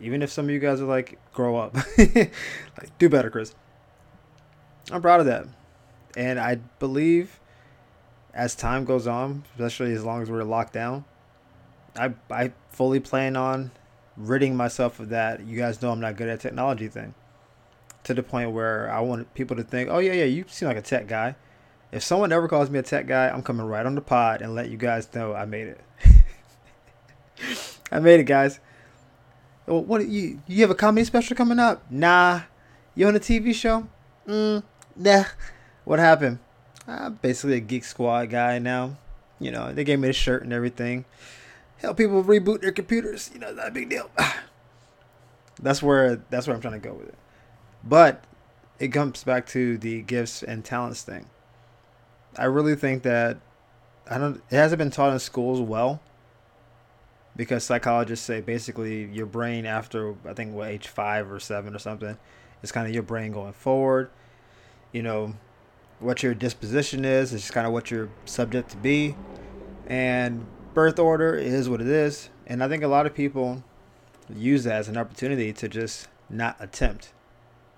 Even 0.00 0.22
if 0.22 0.30
some 0.30 0.46
of 0.46 0.50
you 0.50 0.58
guys 0.58 0.80
are 0.80 0.86
like, 0.86 1.18
grow 1.32 1.56
up, 1.56 1.74
like, 1.98 2.32
do 2.98 3.08
better, 3.08 3.30
Chris. 3.30 3.54
I'm 4.90 5.02
proud 5.02 5.20
of 5.20 5.26
that, 5.26 5.46
and 6.16 6.38
I 6.38 6.56
believe 6.78 7.40
as 8.38 8.54
time 8.54 8.84
goes 8.84 9.08
on, 9.08 9.42
especially 9.58 9.92
as 9.92 10.04
long 10.04 10.22
as 10.22 10.30
we're 10.30 10.44
locked 10.44 10.72
down, 10.72 11.04
I 11.96 12.14
I 12.30 12.52
fully 12.70 13.00
plan 13.00 13.36
on 13.36 13.72
ridding 14.16 14.56
myself 14.56 15.00
of 15.00 15.08
that. 15.08 15.44
You 15.44 15.58
guys 15.58 15.82
know 15.82 15.90
I'm 15.90 16.00
not 16.00 16.16
good 16.16 16.28
at 16.28 16.38
technology 16.38 16.86
thing. 16.86 17.14
To 18.04 18.14
the 18.14 18.22
point 18.22 18.52
where 18.52 18.90
I 18.90 19.00
want 19.00 19.34
people 19.34 19.56
to 19.56 19.64
think, 19.64 19.90
oh 19.90 19.98
yeah, 19.98 20.12
yeah, 20.12 20.24
you 20.24 20.44
seem 20.46 20.68
like 20.68 20.76
a 20.76 20.82
tech 20.82 21.08
guy. 21.08 21.34
If 21.90 22.04
someone 22.04 22.30
ever 22.30 22.46
calls 22.46 22.70
me 22.70 22.78
a 22.78 22.82
tech 22.82 23.08
guy, 23.08 23.28
I'm 23.28 23.42
coming 23.42 23.66
right 23.66 23.84
on 23.84 23.96
the 23.96 24.00
pod 24.00 24.40
and 24.40 24.54
let 24.54 24.70
you 24.70 24.76
guys 24.76 25.12
know 25.14 25.34
I 25.34 25.44
made 25.44 25.66
it. 25.66 25.80
I 27.92 27.98
made 27.98 28.20
it, 28.20 28.24
guys. 28.24 28.60
Well, 29.66 29.82
what 29.82 30.06
you 30.06 30.40
you 30.46 30.60
have 30.60 30.70
a 30.70 30.76
comedy 30.76 31.04
special 31.04 31.36
coming 31.36 31.58
up? 31.58 31.90
Nah. 31.90 32.42
You 32.94 33.08
on 33.08 33.16
a 33.16 33.20
TV 33.20 33.52
show? 33.52 33.88
Mm, 34.28 34.62
nah. 34.96 35.24
What 35.84 35.98
happened? 35.98 36.38
I'm 36.88 37.14
basically 37.14 37.56
a 37.56 37.60
Geek 37.60 37.84
Squad 37.84 38.30
guy 38.30 38.58
now. 38.58 38.96
You 39.38 39.52
know, 39.52 39.72
they 39.72 39.84
gave 39.84 40.00
me 40.00 40.08
a 40.08 40.12
shirt 40.12 40.42
and 40.42 40.52
everything 40.52 41.04
help 41.78 41.96
people 41.96 42.22
reboot 42.22 42.60
their 42.60 42.72
computers. 42.72 43.30
You 43.32 43.40
know, 43.40 43.52
not 43.52 43.68
a 43.68 43.70
big 43.70 43.88
deal. 43.88 44.10
that's 45.62 45.82
where 45.82 46.16
that's 46.30 46.46
where 46.46 46.54
I'm 46.54 46.62
trying 46.62 46.80
to 46.80 46.88
go 46.88 46.94
with 46.94 47.08
it. 47.08 47.18
But 47.82 48.24
it 48.78 48.88
comes 48.88 49.24
back 49.24 49.46
to 49.48 49.78
the 49.78 50.02
gifts 50.02 50.42
and 50.42 50.64
talents 50.64 51.02
thing. 51.02 51.26
I 52.36 52.44
really 52.44 52.76
think 52.76 53.02
that 53.04 53.38
I 54.08 54.18
don't 54.18 54.42
it 54.50 54.56
hasn't 54.56 54.78
been 54.78 54.90
taught 54.90 55.12
in 55.12 55.18
schools 55.18 55.60
well. 55.60 56.00
Because 57.36 57.62
psychologists 57.62 58.26
say 58.26 58.40
basically 58.40 59.04
your 59.04 59.26
brain 59.26 59.64
after 59.64 60.16
I 60.28 60.34
think 60.34 60.54
what 60.54 60.68
age 60.68 60.88
five 60.88 61.30
or 61.30 61.38
seven 61.38 61.74
or 61.74 61.78
something, 61.78 62.18
is 62.62 62.72
kind 62.72 62.88
of 62.88 62.92
your 62.92 63.04
brain 63.04 63.30
going 63.30 63.52
forward. 63.52 64.10
You 64.90 65.02
know, 65.02 65.34
what 66.00 66.22
your 66.22 66.34
disposition 66.34 67.04
is. 67.04 67.32
It's 67.32 67.44
just 67.44 67.52
kind 67.52 67.66
of 67.66 67.72
what 67.72 67.90
you're 67.90 68.08
subject 68.24 68.70
to 68.70 68.76
be. 68.76 69.16
And 69.86 70.46
birth 70.74 70.98
order 70.98 71.34
is 71.34 71.68
what 71.68 71.80
it 71.80 71.88
is. 71.88 72.30
And 72.46 72.62
I 72.62 72.68
think 72.68 72.82
a 72.82 72.88
lot 72.88 73.06
of 73.06 73.14
people 73.14 73.64
use 74.34 74.64
that 74.64 74.76
as 74.76 74.88
an 74.88 74.96
opportunity 74.96 75.52
to 75.52 75.68
just 75.68 76.08
not 76.28 76.56
attempt. 76.60 77.12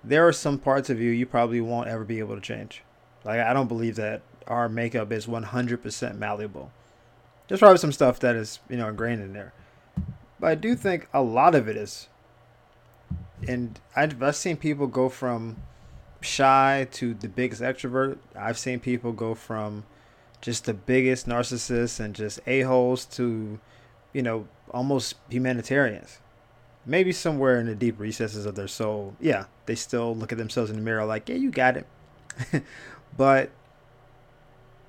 There 0.03 0.27
are 0.27 0.33
some 0.33 0.57
parts 0.57 0.89
of 0.89 0.99
you 0.99 1.11
you 1.11 1.25
probably 1.25 1.61
won't 1.61 1.87
ever 1.87 2.03
be 2.03 2.19
able 2.19 2.35
to 2.35 2.41
change. 2.41 2.83
Like, 3.23 3.39
I 3.39 3.53
don't 3.53 3.67
believe 3.67 3.95
that 3.95 4.21
our 4.47 4.67
makeup 4.67 5.11
is 5.11 5.27
100% 5.27 6.17
malleable. 6.17 6.71
There's 7.47 7.59
probably 7.59 7.77
some 7.77 7.91
stuff 7.91 8.19
that 8.19 8.35
is, 8.35 8.59
you 8.69 8.77
know, 8.77 8.89
ingrained 8.89 9.21
in 9.21 9.33
there. 9.33 9.53
But 10.39 10.47
I 10.47 10.55
do 10.55 10.75
think 10.75 11.07
a 11.13 11.21
lot 11.21 11.53
of 11.53 11.67
it 11.67 11.77
is. 11.77 12.07
And 13.47 13.79
I've, 13.95 14.21
I've 14.21 14.35
seen 14.35 14.57
people 14.57 14.87
go 14.87 15.09
from 15.09 15.57
shy 16.21 16.87
to 16.91 17.13
the 17.13 17.27
biggest 17.27 17.61
extrovert. 17.61 18.17
I've 18.35 18.57
seen 18.57 18.79
people 18.79 19.11
go 19.11 19.35
from 19.35 19.83
just 20.39 20.65
the 20.65 20.73
biggest 20.73 21.27
narcissists 21.27 21.99
and 21.99 22.15
just 22.15 22.39
a-holes 22.47 23.05
to, 23.05 23.59
you 24.13 24.21
know, 24.21 24.47
almost 24.71 25.15
humanitarians. 25.29 26.19
Maybe 26.85 27.11
somewhere 27.11 27.59
in 27.59 27.67
the 27.67 27.75
deep 27.75 27.99
recesses 27.99 28.45
of 28.45 28.55
their 28.55 28.67
soul, 28.67 29.15
yeah, 29.19 29.45
they 29.65 29.75
still 29.75 30.15
look 30.15 30.31
at 30.31 30.37
themselves 30.37 30.71
in 30.71 30.77
the 30.77 30.81
mirror 30.81 31.05
like, 31.05 31.29
yeah, 31.29 31.35
you 31.35 31.51
got 31.51 31.77
it. 31.77 31.85
but 33.17 33.51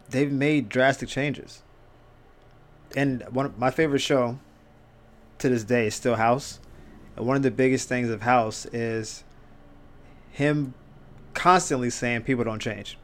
they've 0.09 0.33
made 0.33 0.69
drastic 0.69 1.09
changes. 1.09 1.63
And 2.97 3.23
one 3.31 3.47
of 3.47 3.59
my 3.59 3.71
favorite 3.71 4.01
show 4.01 4.39
to 5.39 5.49
this 5.49 5.65
day 5.65 5.87
is 5.87 5.95
still 5.95 6.17
House. 6.17 6.61
And 7.17 7.27
one 7.27 7.37
of 7.37 7.43
the 7.43 7.51
biggest 7.51 7.89
things 7.89 8.09
of 8.09 8.23
House 8.23 8.67
is 8.67 9.25
him 10.31 10.73
constantly 11.35 11.91
saying 11.91 12.23
people 12.23 12.45
don't 12.45 12.61
change 12.61 12.99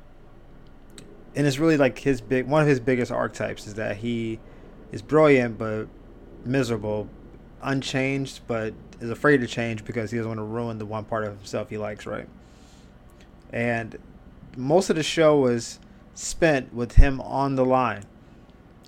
and 1.39 1.47
it's 1.47 1.59
really 1.59 1.77
like 1.77 2.01
his 2.01 2.21
big 2.21 2.47
one 2.47 2.63
of 2.63 2.69
his 2.69 2.81
biggest 2.81 3.13
archetypes 3.13 3.67
is 3.67 3.75
that 3.75 3.99
he 3.99 4.41
is 4.91 5.03
brilliant 5.03 5.59
but 5.59 5.87
miserable, 6.45 7.09
unchanged 7.63 8.41
but 8.47 8.75
is 9.01 9.11
afraid 9.11 9.41
to 9.41 9.47
change 9.47 9.85
because 9.85 10.11
he 10.11 10.17
doesn't 10.17 10.29
want 10.29 10.39
to 10.39 10.45
ruin 10.45 10.79
the 10.79 10.87
one 10.87 11.05
part 11.05 11.25
of 11.25 11.37
himself 11.37 11.71
he 11.71 11.79
likes, 11.79 12.07
right? 12.07 12.29
And 13.53 13.97
most 14.57 14.91
of 14.91 14.97
the 14.97 15.03
show 15.03 15.39
was 15.39 15.79
spent 16.15 16.75
with 16.75 16.97
him 16.97 17.21
on 17.21 17.55
the 17.55 17.65
line. 17.65 18.03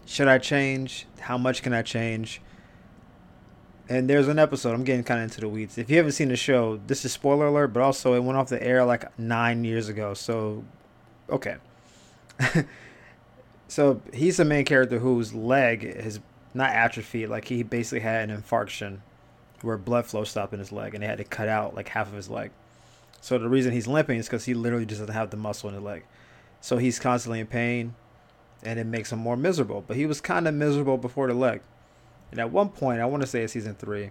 Should 0.05 0.27
I 0.27 0.39
change? 0.39 1.07
How 1.21 1.39
much 1.39 1.63
can 1.63 1.73
I 1.73 1.83
change? 1.83 2.43
And 3.91 4.09
there's 4.09 4.29
an 4.29 4.39
episode, 4.39 4.73
I'm 4.73 4.85
getting 4.85 5.03
kind 5.03 5.19
of 5.19 5.25
into 5.25 5.41
the 5.41 5.49
weeds. 5.49 5.77
If 5.77 5.91
you 5.91 5.97
haven't 5.97 6.13
seen 6.13 6.29
the 6.29 6.37
show, 6.37 6.81
this 6.87 7.05
is 7.05 7.13
spoiler 7.13 7.49
alert, 7.49 7.73
but 7.73 7.83
also 7.83 8.15
it 8.15 8.21
went 8.21 8.39
off 8.39 8.49
the 8.49 8.63
air 8.63 8.85
like 8.85 9.19
nine 9.19 9.65
years 9.65 9.89
ago. 9.89 10.15
So, 10.15 10.63
okay. 11.29 11.57
so 13.69 14.01
he's 14.15 14.37
the 14.37 14.45
main 14.45 14.65
character 14.65 15.01
whose 15.01 15.35
leg 15.35 15.83
is 15.83 16.21
not 16.55 16.71
atrophy, 16.71 17.27
like 17.27 17.47
he 17.47 17.65
basically 17.65 17.99
had 17.99 18.31
an 18.31 18.41
infarction 18.41 19.01
where 19.63 19.77
blood 19.77 20.07
flow 20.07 20.23
stopped 20.23 20.53
in 20.53 20.61
his 20.61 20.71
leg 20.71 20.95
and 20.95 21.03
they 21.03 21.09
had 21.09 21.19
to 21.19 21.25
cut 21.25 21.49
out 21.49 21.75
like 21.75 21.89
half 21.89 22.07
of 22.07 22.15
his 22.15 22.31
leg. 22.31 22.53
So 23.21 23.39
the 23.39 23.49
reason 23.49 23.73
he's 23.73 23.89
limping 23.89 24.21
is 24.21 24.27
because 24.27 24.45
he 24.45 24.55
literally 24.55 24.87
just 24.87 25.01
doesn't 25.01 25.15
have 25.15 25.31
the 25.31 25.37
muscle 25.37 25.69
in 25.69 25.75
the 25.75 25.81
leg. 25.81 26.05
So 26.61 26.79
he's 26.79 27.01
constantly 27.01 27.41
in 27.41 27.49
pain 27.49 27.97
and 28.63 28.79
it 28.79 28.87
makes 28.87 29.11
him 29.11 29.19
more 29.19 29.37
miserable. 29.37 29.83
But 29.85 29.97
he 29.97 30.07
was 30.07 30.21
kind 30.21 30.47
of 30.47 30.55
miserable 30.55 30.97
before 30.97 31.27
the 31.27 31.35
leg. 31.35 31.63
And 32.31 32.41
at 32.41 32.51
one 32.51 32.69
point, 32.69 33.01
I 33.01 33.07
want 33.07 33.23
to 33.23 33.27
say 33.27 33.43
it's 33.43 33.53
season 33.53 33.75
three, 33.75 34.11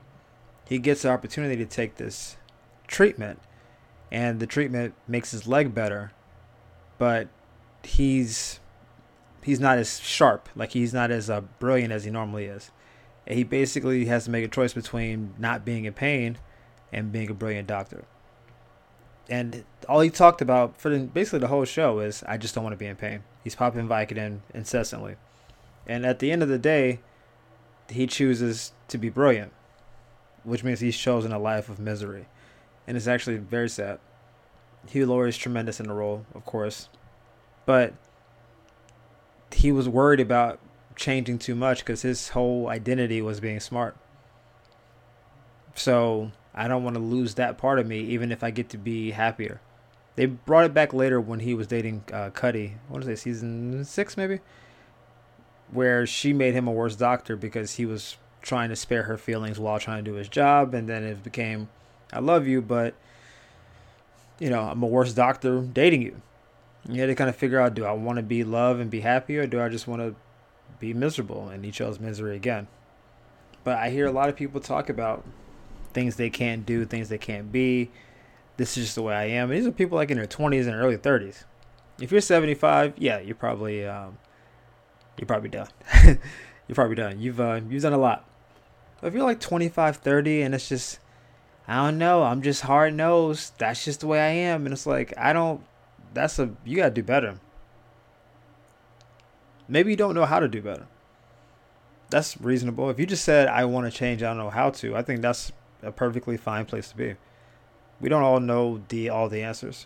he 0.67 0.77
gets 0.77 1.03
the 1.03 1.09
opportunity 1.09 1.55
to 1.57 1.65
take 1.65 1.95
this 1.95 2.37
treatment. 2.87 3.39
And 4.11 4.39
the 4.39 4.47
treatment 4.47 4.93
makes 5.07 5.31
his 5.31 5.47
leg 5.47 5.73
better. 5.73 6.11
But 6.97 7.27
he's 7.83 8.59
he's 9.43 9.59
not 9.59 9.77
as 9.77 9.99
sharp, 9.99 10.49
like 10.55 10.73
he's 10.73 10.93
not 10.93 11.11
as 11.11 11.29
uh, 11.29 11.41
brilliant 11.59 11.93
as 11.93 12.03
he 12.03 12.11
normally 12.11 12.45
is. 12.45 12.71
And 13.25 13.37
he 13.37 13.43
basically 13.43 14.05
has 14.05 14.25
to 14.25 14.31
make 14.31 14.43
a 14.43 14.49
choice 14.49 14.73
between 14.73 15.33
not 15.37 15.63
being 15.63 15.85
in 15.85 15.93
pain 15.93 16.37
and 16.91 17.11
being 17.11 17.29
a 17.29 17.33
brilliant 17.33 17.67
doctor. 17.67 18.05
And 19.29 19.63
all 19.87 20.01
he 20.01 20.09
talked 20.09 20.41
about 20.41 20.79
for 20.81 20.97
basically 20.97 21.39
the 21.39 21.47
whole 21.47 21.65
show 21.65 21.99
is, 21.99 22.23
I 22.27 22.37
just 22.37 22.55
don't 22.55 22.63
want 22.63 22.73
to 22.73 22.77
be 22.77 22.87
in 22.87 22.95
pain. 22.95 23.23
He's 23.43 23.55
popping 23.55 23.87
Vicodin 23.87 24.39
incessantly. 24.53 25.15
And 25.85 26.05
at 26.05 26.19
the 26.19 26.31
end 26.31 26.43
of 26.43 26.49
the 26.49 26.57
day, 26.57 26.99
he 27.91 28.07
chooses 28.07 28.73
to 28.87 28.97
be 28.97 29.09
brilliant, 29.09 29.51
which 30.43 30.63
means 30.63 30.79
he's 30.79 30.97
chosen 30.97 31.31
a 31.31 31.39
life 31.39 31.69
of 31.69 31.79
misery. 31.79 32.27
And 32.87 32.97
it's 32.97 33.07
actually 33.07 33.37
very 33.37 33.69
sad. 33.69 33.99
Hugh 34.87 35.05
Laurie 35.05 35.29
is 35.29 35.37
tremendous 35.37 35.79
in 35.79 35.87
the 35.87 35.93
role, 35.93 36.25
of 36.33 36.45
course 36.45 36.89
but 37.69 37.93
he 39.51 39.71
was 39.71 39.87
worried 39.87 40.19
about 40.19 40.57
changing 40.95 41.37
too 41.37 41.53
much 41.53 41.81
because 41.81 42.01
his 42.01 42.29
whole 42.29 42.67
identity 42.67 43.21
was 43.21 43.39
being 43.39 43.59
smart. 43.59 43.95
So 45.75 46.31
I 46.55 46.67
don't 46.67 46.83
want 46.83 46.95
to 46.95 46.99
lose 46.99 47.35
that 47.35 47.59
part 47.59 47.77
of 47.77 47.85
me, 47.85 47.99
even 47.99 48.31
if 48.31 48.43
I 48.43 48.49
get 48.49 48.69
to 48.69 48.77
be 48.79 49.11
happier. 49.11 49.61
They 50.15 50.25
brought 50.25 50.65
it 50.65 50.73
back 50.73 50.95
later 50.95 51.21
when 51.21 51.41
he 51.41 51.53
was 51.53 51.67
dating 51.67 52.05
uh, 52.11 52.31
Cuddy. 52.31 52.77
What 52.87 53.03
is 53.03 53.07
it, 53.07 53.19
season 53.19 53.85
six 53.85 54.17
maybe? 54.17 54.39
Where 55.71 56.05
she 56.05 56.33
made 56.33 56.53
him 56.53 56.67
a 56.67 56.71
worse 56.71 56.95
doctor 56.95 57.35
because 57.35 57.75
he 57.75 57.85
was 57.85 58.17
trying 58.41 58.69
to 58.69 58.75
spare 58.75 59.03
her 59.03 59.17
feelings 59.17 59.59
while 59.59 59.79
trying 59.79 60.03
to 60.03 60.11
do 60.11 60.17
his 60.17 60.29
job, 60.29 60.73
and 60.73 60.89
then 60.89 61.03
it 61.03 61.23
became, 61.23 61.69
"I 62.11 62.19
love 62.19 62.47
you, 62.47 62.61
but 62.61 62.95
you 64.39 64.49
know 64.49 64.61
I'm 64.61 64.81
a 64.81 64.87
worse 64.87 65.13
doctor 65.13 65.61
dating 65.61 66.01
you." 66.01 66.21
You 66.87 67.01
had 67.01 67.07
to 67.07 67.15
kind 67.15 67.29
of 67.29 67.35
figure 67.35 67.59
out: 67.59 67.73
Do 67.73 67.85
I 67.85 67.91
want 67.91 68.17
to 68.17 68.23
be 68.23 68.43
love 68.43 68.79
and 68.79 68.89
be 68.89 69.01
happy, 69.01 69.37
or 69.37 69.45
do 69.45 69.61
I 69.61 69.69
just 69.69 69.87
want 69.87 70.01
to 70.01 70.15
be 70.79 70.93
miserable? 70.93 71.49
And 71.49 71.63
he 71.63 71.71
chose 71.71 71.99
misery 71.99 72.35
again. 72.35 72.67
But 73.63 73.77
I 73.77 73.89
hear 73.89 74.07
a 74.07 74.11
lot 74.11 74.29
of 74.29 74.35
people 74.35 74.61
talk 74.61 74.89
about 74.89 75.23
things 75.93 76.15
they 76.15 76.29
can't 76.29 76.65
do, 76.65 76.85
things 76.85 77.09
they 77.09 77.17
can't 77.17 77.51
be. 77.51 77.91
This 78.57 78.77
is 78.77 78.85
just 78.85 78.95
the 78.95 79.01
way 79.01 79.15
I 79.15 79.25
am. 79.25 79.51
And 79.51 79.59
these 79.59 79.67
are 79.67 79.71
people 79.71 79.97
like 79.97 80.11
in 80.11 80.17
their 80.17 80.27
20s 80.27 80.65
and 80.65 80.75
early 80.75 80.97
30s. 80.97 81.43
If 81.99 82.11
you're 82.11 82.21
75, 82.21 82.93
yeah, 82.97 83.19
you're 83.19 83.35
probably 83.35 83.85
um, 83.85 84.17
you're 85.19 85.27
probably 85.27 85.49
done. 85.49 85.67
you're 86.05 86.75
probably 86.75 86.95
done. 86.95 87.19
You've 87.19 87.39
uh, 87.39 87.59
you've 87.69 87.83
done 87.83 87.93
a 87.93 87.97
lot. 87.97 88.25
But 89.01 89.07
if 89.07 89.13
you're 89.13 89.23
like 89.23 89.39
25, 89.39 89.97
30, 89.97 90.41
and 90.41 90.55
it's 90.55 90.69
just 90.69 90.99
I 91.67 91.75
don't 91.85 91.97
know, 91.97 92.23
I'm 92.23 92.41
just 92.41 92.61
hard 92.61 92.93
nosed. 92.93 93.53
That's 93.59 93.85
just 93.85 93.99
the 93.99 94.07
way 94.07 94.19
I 94.19 94.29
am, 94.29 94.65
and 94.65 94.73
it's 94.73 94.87
like 94.87 95.13
I 95.17 95.33
don't. 95.33 95.61
That's 96.13 96.39
a 96.39 96.51
you 96.63 96.77
gotta 96.77 96.89
do 96.89 97.03
better. 97.03 97.39
Maybe 99.67 99.91
you 99.91 99.97
don't 99.97 100.15
know 100.15 100.25
how 100.25 100.39
to 100.39 100.47
do 100.47 100.61
better. 100.61 100.87
That's 102.09 102.41
reasonable. 102.41 102.89
If 102.89 102.99
you 102.99 103.05
just 103.05 103.23
said 103.23 103.47
I 103.49 103.65
want 103.65 103.91
to 103.91 103.95
change, 103.95 104.23
I 104.23 104.27
don't 104.27 104.37
know 104.37 104.49
how 104.49 104.71
to. 104.71 104.95
I 104.95 105.03
think 105.03 105.21
that's 105.21 105.51
a 105.83 105.91
perfectly 105.91 106.37
fine 106.37 106.65
place 106.65 106.89
to 106.89 106.97
be. 106.97 107.15
We 108.01 108.09
don't 108.09 108.23
all 108.23 108.39
know 108.39 108.81
the 108.87 109.09
all 109.09 109.29
the 109.29 109.43
answers. 109.43 109.85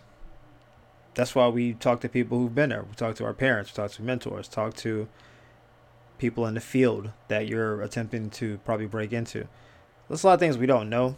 That's 1.15 1.35
why 1.35 1.47
we 1.47 1.73
talk 1.73 2.01
to 2.01 2.09
people 2.09 2.39
who've 2.39 2.55
been 2.55 2.69
there. 2.69 2.83
We 2.83 2.95
talk 2.95 3.15
to 3.15 3.25
our 3.25 3.33
parents, 3.33 3.71
we 3.71 3.75
talk 3.75 3.91
to 3.91 4.01
mentors, 4.01 4.47
talk 4.47 4.75
to 4.77 5.07
people 6.17 6.45
in 6.47 6.53
the 6.53 6.61
field 6.61 7.11
that 7.27 7.47
you're 7.47 7.81
attempting 7.81 8.29
to 8.31 8.57
probably 8.59 8.85
break 8.85 9.13
into. 9.13 9.47
There's 10.07 10.23
a 10.23 10.27
lot 10.27 10.33
of 10.33 10.39
things 10.39 10.57
we 10.57 10.65
don't 10.65 10.89
know. 10.89 11.17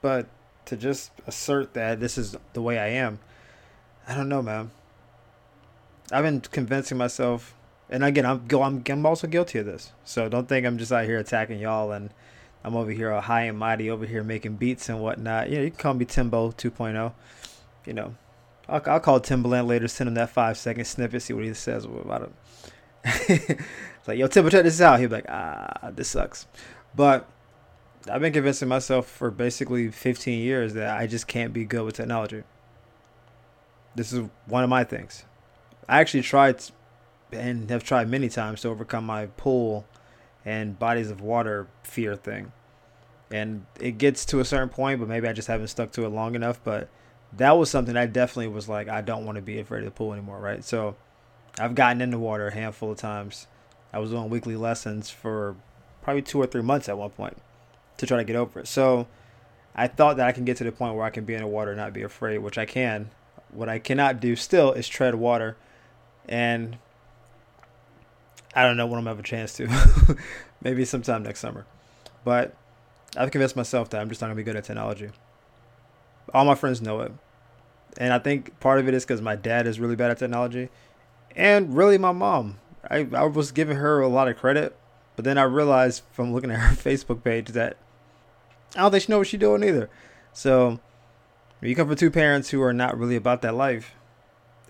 But 0.00 0.26
to 0.66 0.76
just 0.76 1.12
assert 1.26 1.74
that 1.74 2.00
this 2.00 2.18
is 2.18 2.36
the 2.54 2.62
way 2.62 2.78
I 2.78 2.88
am, 2.88 3.20
I 4.06 4.14
don't 4.14 4.28
know, 4.28 4.42
man. 4.42 4.70
I've 6.10 6.24
been 6.24 6.40
convincing 6.40 6.98
myself, 6.98 7.54
and 7.88 8.04
again, 8.04 8.26
I'm 8.26 8.46
I'm 8.52 8.82
I'm 8.86 9.06
also 9.06 9.26
guilty 9.28 9.60
of 9.60 9.66
this. 9.66 9.92
So 10.04 10.28
don't 10.28 10.48
think 10.48 10.66
I'm 10.66 10.76
just 10.76 10.92
out 10.92 11.04
here 11.04 11.18
attacking 11.18 11.60
y'all 11.60 11.92
and 11.92 12.10
I'm 12.64 12.76
over 12.76 12.90
here 12.90 13.12
all 13.12 13.20
high 13.20 13.42
and 13.42 13.58
mighty 13.58 13.90
over 13.90 14.06
here 14.06 14.22
making 14.22 14.56
beats 14.56 14.88
and 14.88 15.00
whatnot. 15.00 15.50
You 15.50 15.56
know, 15.56 15.62
you 15.64 15.70
can 15.70 15.78
call 15.78 15.94
me 15.94 16.04
Timbo 16.04 16.50
2.0. 16.52 17.12
You 17.86 17.92
know, 17.92 18.14
I'll, 18.72 18.82
I'll 18.86 19.00
call 19.00 19.20
Timbaland 19.20 19.66
later, 19.66 19.86
send 19.86 20.08
him 20.08 20.14
that 20.14 20.30
five 20.30 20.56
second 20.56 20.86
snippet, 20.86 21.22
see 21.22 21.34
what 21.34 21.44
he 21.44 21.52
says 21.52 21.84
about 21.84 22.22
it. 22.22 22.32
it's 23.28 24.08
like, 24.08 24.18
yo, 24.18 24.26
Timbo, 24.28 24.48
check 24.48 24.64
this 24.64 24.80
out. 24.80 24.98
He'd 24.98 25.06
be 25.06 25.16
like, 25.16 25.26
ah, 25.28 25.90
this 25.92 26.08
sucks. 26.08 26.46
But 26.94 27.28
I've 28.10 28.22
been 28.22 28.32
convincing 28.32 28.68
myself 28.68 29.06
for 29.06 29.30
basically 29.30 29.90
15 29.90 30.40
years 30.40 30.72
that 30.74 30.96
I 30.96 31.06
just 31.06 31.26
can't 31.26 31.52
be 31.52 31.64
good 31.64 31.84
with 31.84 31.96
technology. 31.96 32.44
This 33.94 34.12
is 34.12 34.28
one 34.46 34.64
of 34.64 34.70
my 34.70 34.84
things. 34.84 35.24
I 35.86 36.00
actually 36.00 36.22
tried 36.22 36.62
and 37.30 37.68
have 37.70 37.84
tried 37.84 38.08
many 38.08 38.30
times 38.30 38.62
to 38.62 38.68
overcome 38.68 39.04
my 39.04 39.26
pool 39.26 39.86
and 40.44 40.78
bodies 40.78 41.10
of 41.10 41.20
water 41.20 41.66
fear 41.82 42.16
thing. 42.16 42.52
And 43.30 43.66
it 43.78 43.98
gets 43.98 44.24
to 44.26 44.40
a 44.40 44.44
certain 44.44 44.68
point, 44.70 45.00
but 45.00 45.08
maybe 45.08 45.28
I 45.28 45.32
just 45.32 45.48
haven't 45.48 45.68
stuck 45.68 45.92
to 45.92 46.04
it 46.04 46.08
long 46.08 46.34
enough. 46.34 46.60
But 46.62 46.88
that 47.36 47.52
was 47.52 47.70
something 47.70 47.96
I 47.96 48.06
definitely 48.06 48.48
was 48.48 48.68
like, 48.68 48.88
I 48.88 49.00
don't 49.00 49.24
want 49.24 49.36
to 49.36 49.42
be 49.42 49.58
afraid 49.58 49.80
of 49.80 49.84
the 49.86 49.90
pool 49.90 50.12
anymore, 50.12 50.38
right? 50.38 50.62
So 50.64 50.96
I've 51.58 51.74
gotten 51.74 52.00
in 52.00 52.10
the 52.10 52.18
water 52.18 52.48
a 52.48 52.54
handful 52.54 52.92
of 52.92 52.98
times. 52.98 53.46
I 53.92 53.98
was 53.98 54.10
doing 54.10 54.28
weekly 54.30 54.56
lessons 54.56 55.10
for 55.10 55.56
probably 56.02 56.22
two 56.22 56.38
or 56.38 56.46
three 56.46 56.62
months 56.62 56.88
at 56.88 56.98
one 56.98 57.10
point 57.10 57.36
to 57.98 58.06
try 58.06 58.18
to 58.18 58.24
get 58.24 58.36
over 58.36 58.60
it. 58.60 58.68
So 58.68 59.06
I 59.74 59.88
thought 59.88 60.16
that 60.16 60.26
I 60.26 60.32
can 60.32 60.44
get 60.44 60.56
to 60.58 60.64
the 60.64 60.72
point 60.72 60.94
where 60.94 61.04
I 61.04 61.10
can 61.10 61.24
be 61.24 61.34
in 61.34 61.40
the 61.40 61.46
water 61.46 61.70
and 61.70 61.78
not 61.78 61.92
be 61.92 62.02
afraid, 62.02 62.38
which 62.38 62.58
I 62.58 62.66
can. 62.66 63.10
What 63.50 63.68
I 63.68 63.78
cannot 63.78 64.20
do 64.20 64.36
still 64.36 64.72
is 64.72 64.88
tread 64.88 65.14
water. 65.14 65.56
And 66.28 66.78
I 68.54 68.64
don't 68.64 68.76
know 68.76 68.86
when 68.86 68.98
I'm 68.98 69.04
gonna 69.04 69.16
have 69.16 69.24
a 69.24 69.28
chance 69.28 69.54
to. 69.54 70.16
Maybe 70.62 70.84
sometime 70.84 71.22
next 71.22 71.40
summer. 71.40 71.64
But 72.24 72.54
I've 73.16 73.30
convinced 73.30 73.56
myself 73.56 73.90
that 73.90 74.00
I'm 74.00 74.08
just 74.08 74.20
not 74.20 74.28
gonna 74.28 74.36
be 74.36 74.42
good 74.42 74.56
at 74.56 74.64
technology. 74.64 75.10
All 76.32 76.44
my 76.44 76.54
friends 76.54 76.80
know 76.80 77.00
it. 77.00 77.12
And 77.98 78.12
I 78.12 78.18
think 78.18 78.58
part 78.60 78.78
of 78.78 78.88
it 78.88 78.94
is 78.94 79.04
because 79.04 79.20
my 79.20 79.36
dad 79.36 79.66
is 79.66 79.78
really 79.78 79.96
bad 79.96 80.10
at 80.10 80.18
technology. 80.18 80.70
And 81.36 81.76
really 81.76 81.98
my 81.98 82.12
mom. 82.12 82.58
I, 82.90 83.06
I 83.12 83.24
was 83.24 83.52
giving 83.52 83.76
her 83.76 84.00
a 84.00 84.08
lot 84.08 84.28
of 84.28 84.36
credit, 84.36 84.76
but 85.14 85.24
then 85.24 85.38
I 85.38 85.42
realized 85.42 86.02
from 86.10 86.32
looking 86.32 86.50
at 86.50 86.58
her 86.58 86.74
Facebook 86.90 87.22
page 87.22 87.48
that 87.48 87.76
I 88.74 88.80
don't 88.80 88.90
think 88.90 89.04
she 89.04 89.12
knows 89.12 89.18
what 89.18 89.26
she's 89.28 89.40
doing 89.40 89.62
either. 89.62 89.88
So 90.32 90.80
when 91.60 91.68
you 91.68 91.76
come 91.76 91.86
from 91.88 91.96
two 91.96 92.10
parents 92.10 92.50
who 92.50 92.62
are 92.62 92.72
not 92.72 92.98
really 92.98 93.16
about 93.16 93.42
that 93.42 93.54
life, 93.54 93.94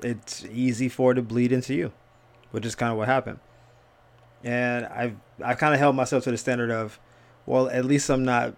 it's 0.03 0.45
easy 0.47 0.89
for 0.89 1.13
it 1.13 1.15
to 1.15 1.23
bleed 1.23 1.53
into 1.53 1.75
you, 1.75 1.93
which 2.51 2.67
is 2.67 2.75
kind 2.75 2.93
of 2.93 2.99
what 2.99 3.09
happened 3.09 3.39
and 4.45 4.87
I've 4.87 5.17
I've 5.45 5.59
kind 5.59 5.75
of 5.75 5.81
held 5.81 5.97
myself 5.97 6.25
to 6.25 6.31
the 6.31 6.39
standard 6.39 6.71
of, 6.71 6.99
well, 7.47 7.69
at 7.69 7.85
least 7.85 8.09
I'm 8.11 8.25
not 8.25 8.55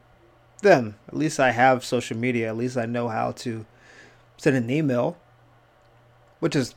them. 0.65 0.97
At 1.07 1.17
least 1.17 1.39
I 1.39 1.53
have 1.53 1.85
social 1.85 2.17
media. 2.17 2.49
At 2.49 2.57
least 2.57 2.77
I 2.77 2.87
know 2.87 3.09
how 3.09 3.31
to 3.33 3.65
send 4.37 4.57
an 4.57 4.69
email, 4.69 5.17
which 6.41 6.57
is 6.57 6.75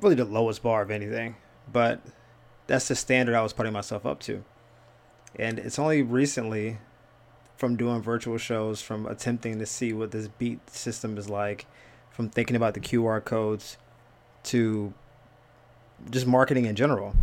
really 0.00 0.16
the 0.16 0.24
lowest 0.24 0.62
bar 0.62 0.82
of 0.82 0.90
anything. 0.90 1.36
But 1.72 2.00
that's 2.66 2.88
the 2.88 2.96
standard 2.96 3.36
I 3.36 3.42
was 3.42 3.52
putting 3.52 3.72
myself 3.72 4.04
up 4.04 4.18
to. 4.20 4.42
And 5.36 5.60
it's 5.60 5.78
only 5.78 6.02
recently, 6.02 6.78
from 7.56 7.76
doing 7.76 8.02
virtual 8.02 8.38
shows, 8.38 8.82
from 8.82 9.06
attempting 9.06 9.60
to 9.60 9.66
see 9.66 9.92
what 9.92 10.10
this 10.10 10.26
beat 10.26 10.68
system 10.68 11.16
is 11.16 11.28
like, 11.28 11.66
from 12.10 12.28
thinking 12.28 12.56
about 12.56 12.74
the 12.74 12.80
QR 12.80 13.24
codes, 13.24 13.76
to 14.44 14.92
just 16.10 16.26
marketing 16.26 16.64
in 16.64 16.74
general 16.74 17.14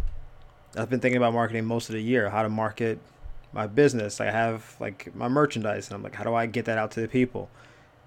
I've 0.75 0.89
been 0.89 0.99
thinking 0.99 1.17
about 1.17 1.33
marketing 1.33 1.65
most 1.65 1.89
of 1.89 1.93
the 1.93 2.01
year, 2.01 2.29
how 2.29 2.41
to 2.41 2.49
market 2.49 2.99
my 3.53 3.67
business. 3.67 4.19
I 4.19 4.31
have 4.31 4.75
like 4.79 5.15
my 5.15 5.27
merchandise, 5.27 5.87
and 5.87 5.95
I'm 5.95 6.03
like, 6.03 6.15
how 6.15 6.23
do 6.23 6.33
I 6.33 6.45
get 6.45 6.65
that 6.65 6.77
out 6.77 6.91
to 6.91 7.01
the 7.01 7.07
people? 7.07 7.49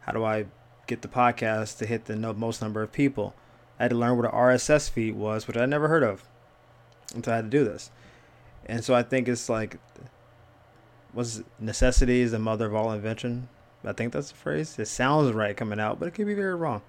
How 0.01 0.13
do 0.13 0.25
I 0.25 0.47
get 0.87 1.03
the 1.03 1.09
podcast 1.09 1.79
to 1.79 1.87
hit 1.87 2.07
the 2.07 2.17
most 2.17 2.61
number 2.61 2.83
of 2.83 2.93
people? 2.93 3.35
I 3.79 3.85
had 3.85 3.91
to 3.91 3.97
learn 3.97 4.17
what 4.17 4.27
an 4.27 4.33
RSS 4.33 4.89
feed 4.91 5.15
was, 5.15 5.47
which 5.47 5.57
I 5.57 5.67
never 5.67 5.89
heard 5.89 6.03
of 6.03 6.25
until 7.15 7.33
I 7.33 7.37
had 7.37 7.51
to 7.51 7.59
do 7.59 7.65
this. 7.65 7.91
And 8.65 8.83
so 8.83 8.95
I 8.95 9.03
think 9.03 9.29
it's 9.29 9.49
like, 9.49 9.79
was 11.13 11.45
necessity 11.59 12.21
is 12.21 12.33
the 12.33 12.39
mother 12.39 12.67
of 12.67 12.75
all 12.75 12.93
invention. 12.93 13.49
I 13.85 13.93
think 13.93 14.13
that's 14.13 14.31
the 14.31 14.37
phrase. 14.37 14.79
It 14.79 14.89
sounds 14.89 15.33
right 15.33 15.57
coming 15.57 15.79
out, 15.79 16.01
but 16.01 16.09
it 16.09 16.15
could 16.15 16.27
be 16.27 16.35
very 16.35 16.55
wrong. 16.55 16.83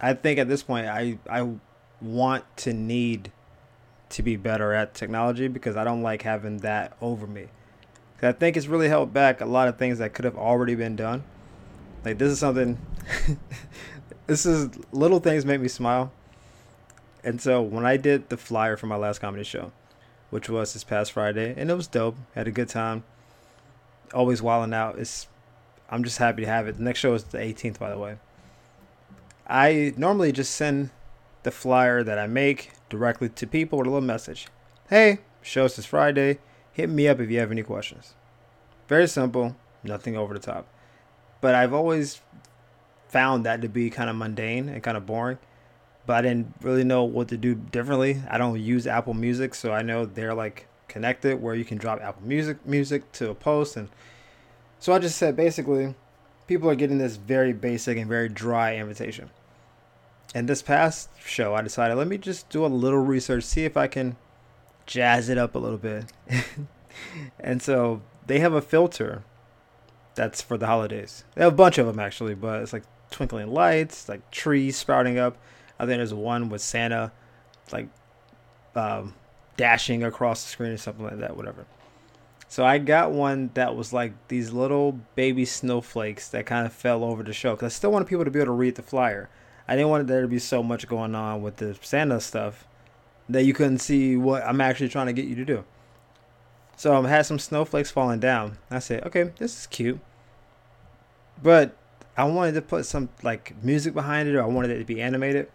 I 0.00 0.14
think 0.14 0.38
at 0.38 0.48
this 0.48 0.62
point, 0.62 0.86
I 0.86 1.18
I 1.28 1.48
want 2.00 2.44
to 2.58 2.72
need 2.72 3.32
to 4.10 4.22
be 4.22 4.36
better 4.36 4.72
at 4.72 4.94
technology 4.94 5.48
because 5.48 5.76
I 5.76 5.84
don't 5.84 6.02
like 6.02 6.22
having 6.22 6.58
that 6.58 6.96
over 7.00 7.26
me. 7.26 7.46
I 8.20 8.32
think 8.32 8.56
it's 8.56 8.66
really 8.66 8.88
held 8.88 9.12
back 9.12 9.40
a 9.40 9.46
lot 9.46 9.68
of 9.68 9.78
things 9.78 9.98
that 9.98 10.12
could 10.12 10.24
have 10.24 10.36
already 10.36 10.74
been 10.74 10.96
done. 10.96 11.22
Like 12.04 12.18
this 12.18 12.32
is 12.32 12.38
something. 12.38 12.78
this 14.26 14.44
is 14.44 14.70
little 14.92 15.20
things 15.20 15.44
make 15.44 15.60
me 15.60 15.68
smile. 15.68 16.10
And 17.22 17.40
so 17.40 17.62
when 17.62 17.84
I 17.84 17.96
did 17.96 18.28
the 18.28 18.36
flyer 18.36 18.76
for 18.76 18.86
my 18.86 18.96
last 18.96 19.20
comedy 19.20 19.44
show, 19.44 19.72
which 20.30 20.48
was 20.48 20.72
this 20.72 20.84
past 20.84 21.12
Friday, 21.12 21.54
and 21.56 21.70
it 21.70 21.74
was 21.74 21.86
dope, 21.86 22.16
had 22.34 22.48
a 22.48 22.50
good 22.50 22.68
time. 22.68 23.04
Always 24.12 24.42
wilding 24.42 24.74
out. 24.74 24.98
It's 24.98 25.28
I'm 25.90 26.04
just 26.04 26.18
happy 26.18 26.42
to 26.42 26.48
have 26.48 26.66
it. 26.66 26.76
The 26.76 26.82
next 26.82 27.00
show 27.00 27.14
is 27.14 27.24
the 27.24 27.38
18th, 27.38 27.78
by 27.78 27.90
the 27.90 27.98
way. 27.98 28.18
I 29.46 29.94
normally 29.96 30.32
just 30.32 30.54
send 30.54 30.90
the 31.48 31.52
flyer 31.52 32.04
that 32.04 32.18
I 32.18 32.26
make 32.26 32.72
directly 32.90 33.30
to 33.30 33.46
people 33.46 33.78
with 33.78 33.86
a 33.86 33.90
little 33.90 34.06
message. 34.06 34.48
Hey, 34.90 35.20
show's 35.40 35.76
this 35.76 35.86
Friday. 35.86 36.40
Hit 36.74 36.90
me 36.90 37.08
up 37.08 37.20
if 37.20 37.30
you 37.30 37.38
have 37.38 37.50
any 37.50 37.62
questions. 37.62 38.12
Very 38.86 39.08
simple, 39.08 39.56
nothing 39.82 40.14
over 40.14 40.34
the 40.34 40.40
top. 40.40 40.66
But 41.40 41.54
I've 41.54 41.72
always 41.72 42.20
found 43.08 43.46
that 43.46 43.62
to 43.62 43.68
be 43.68 43.88
kind 43.88 44.10
of 44.10 44.16
mundane 44.16 44.68
and 44.68 44.82
kind 44.82 44.98
of 44.98 45.06
boring. 45.06 45.38
But 46.04 46.16
I 46.16 46.22
didn't 46.28 46.52
really 46.60 46.84
know 46.84 47.04
what 47.04 47.28
to 47.28 47.38
do 47.38 47.54
differently. 47.54 48.20
I 48.28 48.36
don't 48.36 48.60
use 48.60 48.86
Apple 48.86 49.14
Music, 49.14 49.54
so 49.54 49.72
I 49.72 49.80
know 49.80 50.04
they're 50.04 50.34
like 50.34 50.66
connected 50.86 51.40
where 51.40 51.54
you 51.54 51.64
can 51.64 51.78
drop 51.78 52.02
Apple 52.02 52.26
Music 52.26 52.58
music 52.66 53.10
to 53.12 53.30
a 53.30 53.34
post 53.34 53.76
and 53.76 53.88
so 54.78 54.92
I 54.92 54.98
just 54.98 55.16
said 55.16 55.34
basically 55.34 55.94
people 56.46 56.68
are 56.68 56.74
getting 56.74 56.98
this 56.98 57.16
very 57.16 57.54
basic 57.54 57.96
and 57.96 58.06
very 58.06 58.28
dry 58.28 58.76
invitation. 58.76 59.30
And 60.34 60.48
this 60.48 60.62
past 60.62 61.08
show, 61.24 61.54
I 61.54 61.62
decided 61.62 61.96
let 61.96 62.08
me 62.08 62.18
just 62.18 62.48
do 62.50 62.64
a 62.64 62.66
little 62.66 62.98
research, 62.98 63.44
see 63.44 63.64
if 63.64 63.76
I 63.76 63.86
can 63.86 64.16
jazz 64.86 65.28
it 65.28 65.38
up 65.38 65.54
a 65.54 65.58
little 65.58 65.78
bit. 65.78 66.04
and 67.40 67.62
so 67.62 68.02
they 68.26 68.40
have 68.40 68.52
a 68.52 68.60
filter 68.60 69.24
that's 70.14 70.42
for 70.42 70.58
the 70.58 70.66
holidays. 70.66 71.24
They 71.34 71.44
have 71.44 71.52
a 71.52 71.56
bunch 71.56 71.78
of 71.78 71.86
them 71.86 71.98
actually, 71.98 72.34
but 72.34 72.62
it's 72.62 72.72
like 72.72 72.84
twinkling 73.10 73.52
lights, 73.52 74.08
like 74.08 74.30
trees 74.30 74.76
sprouting 74.76 75.18
up. 75.18 75.38
I 75.78 75.86
think 75.86 75.98
there's 75.98 76.12
one 76.12 76.48
with 76.48 76.60
Santa, 76.60 77.12
like 77.72 77.88
um, 78.74 79.14
dashing 79.56 80.02
across 80.04 80.42
the 80.44 80.50
screen 80.50 80.72
or 80.72 80.76
something 80.76 81.04
like 81.04 81.18
that, 81.18 81.36
whatever. 81.36 81.66
So 82.48 82.64
I 82.64 82.78
got 82.78 83.12
one 83.12 83.50
that 83.54 83.76
was 83.76 83.92
like 83.92 84.12
these 84.28 84.52
little 84.52 84.92
baby 85.14 85.44
snowflakes 85.44 86.28
that 86.30 86.46
kind 86.46 86.66
of 86.66 86.72
fell 86.72 87.04
over 87.04 87.22
the 87.22 87.32
show 87.32 87.54
because 87.54 87.72
I 87.72 87.74
still 87.74 87.92
wanted 87.92 88.08
people 88.08 88.24
to 88.24 88.30
be 88.30 88.38
able 88.38 88.46
to 88.46 88.52
read 88.52 88.74
the 88.74 88.82
flyer. 88.82 89.28
I 89.68 89.76
didn't 89.76 89.90
want 89.90 90.06
there 90.06 90.22
to 90.22 90.28
be 90.28 90.38
so 90.38 90.62
much 90.62 90.88
going 90.88 91.14
on 91.14 91.42
with 91.42 91.56
the 91.56 91.78
Santa 91.82 92.20
stuff 92.20 92.66
that 93.28 93.44
you 93.44 93.52
couldn't 93.52 93.78
see 93.78 94.16
what 94.16 94.42
I'm 94.42 94.60
actually 94.62 94.88
trying 94.88 95.06
to 95.06 95.12
get 95.12 95.26
you 95.26 95.34
to 95.36 95.44
do. 95.44 95.64
So 96.76 96.96
I 96.96 97.08
had 97.08 97.26
some 97.26 97.38
snowflakes 97.38 97.90
falling 97.90 98.18
down. 98.18 98.56
I 98.70 98.78
said, 98.78 99.04
okay, 99.04 99.32
this 99.38 99.60
is 99.60 99.66
cute. 99.66 100.00
But 101.42 101.76
I 102.16 102.24
wanted 102.24 102.54
to 102.54 102.62
put 102.62 102.86
some 102.86 103.10
like 103.22 103.62
music 103.62 103.92
behind 103.94 104.28
it 104.28 104.36
or 104.36 104.42
I 104.42 104.46
wanted 104.46 104.70
it 104.70 104.78
to 104.78 104.84
be 104.84 105.02
animated. 105.02 105.50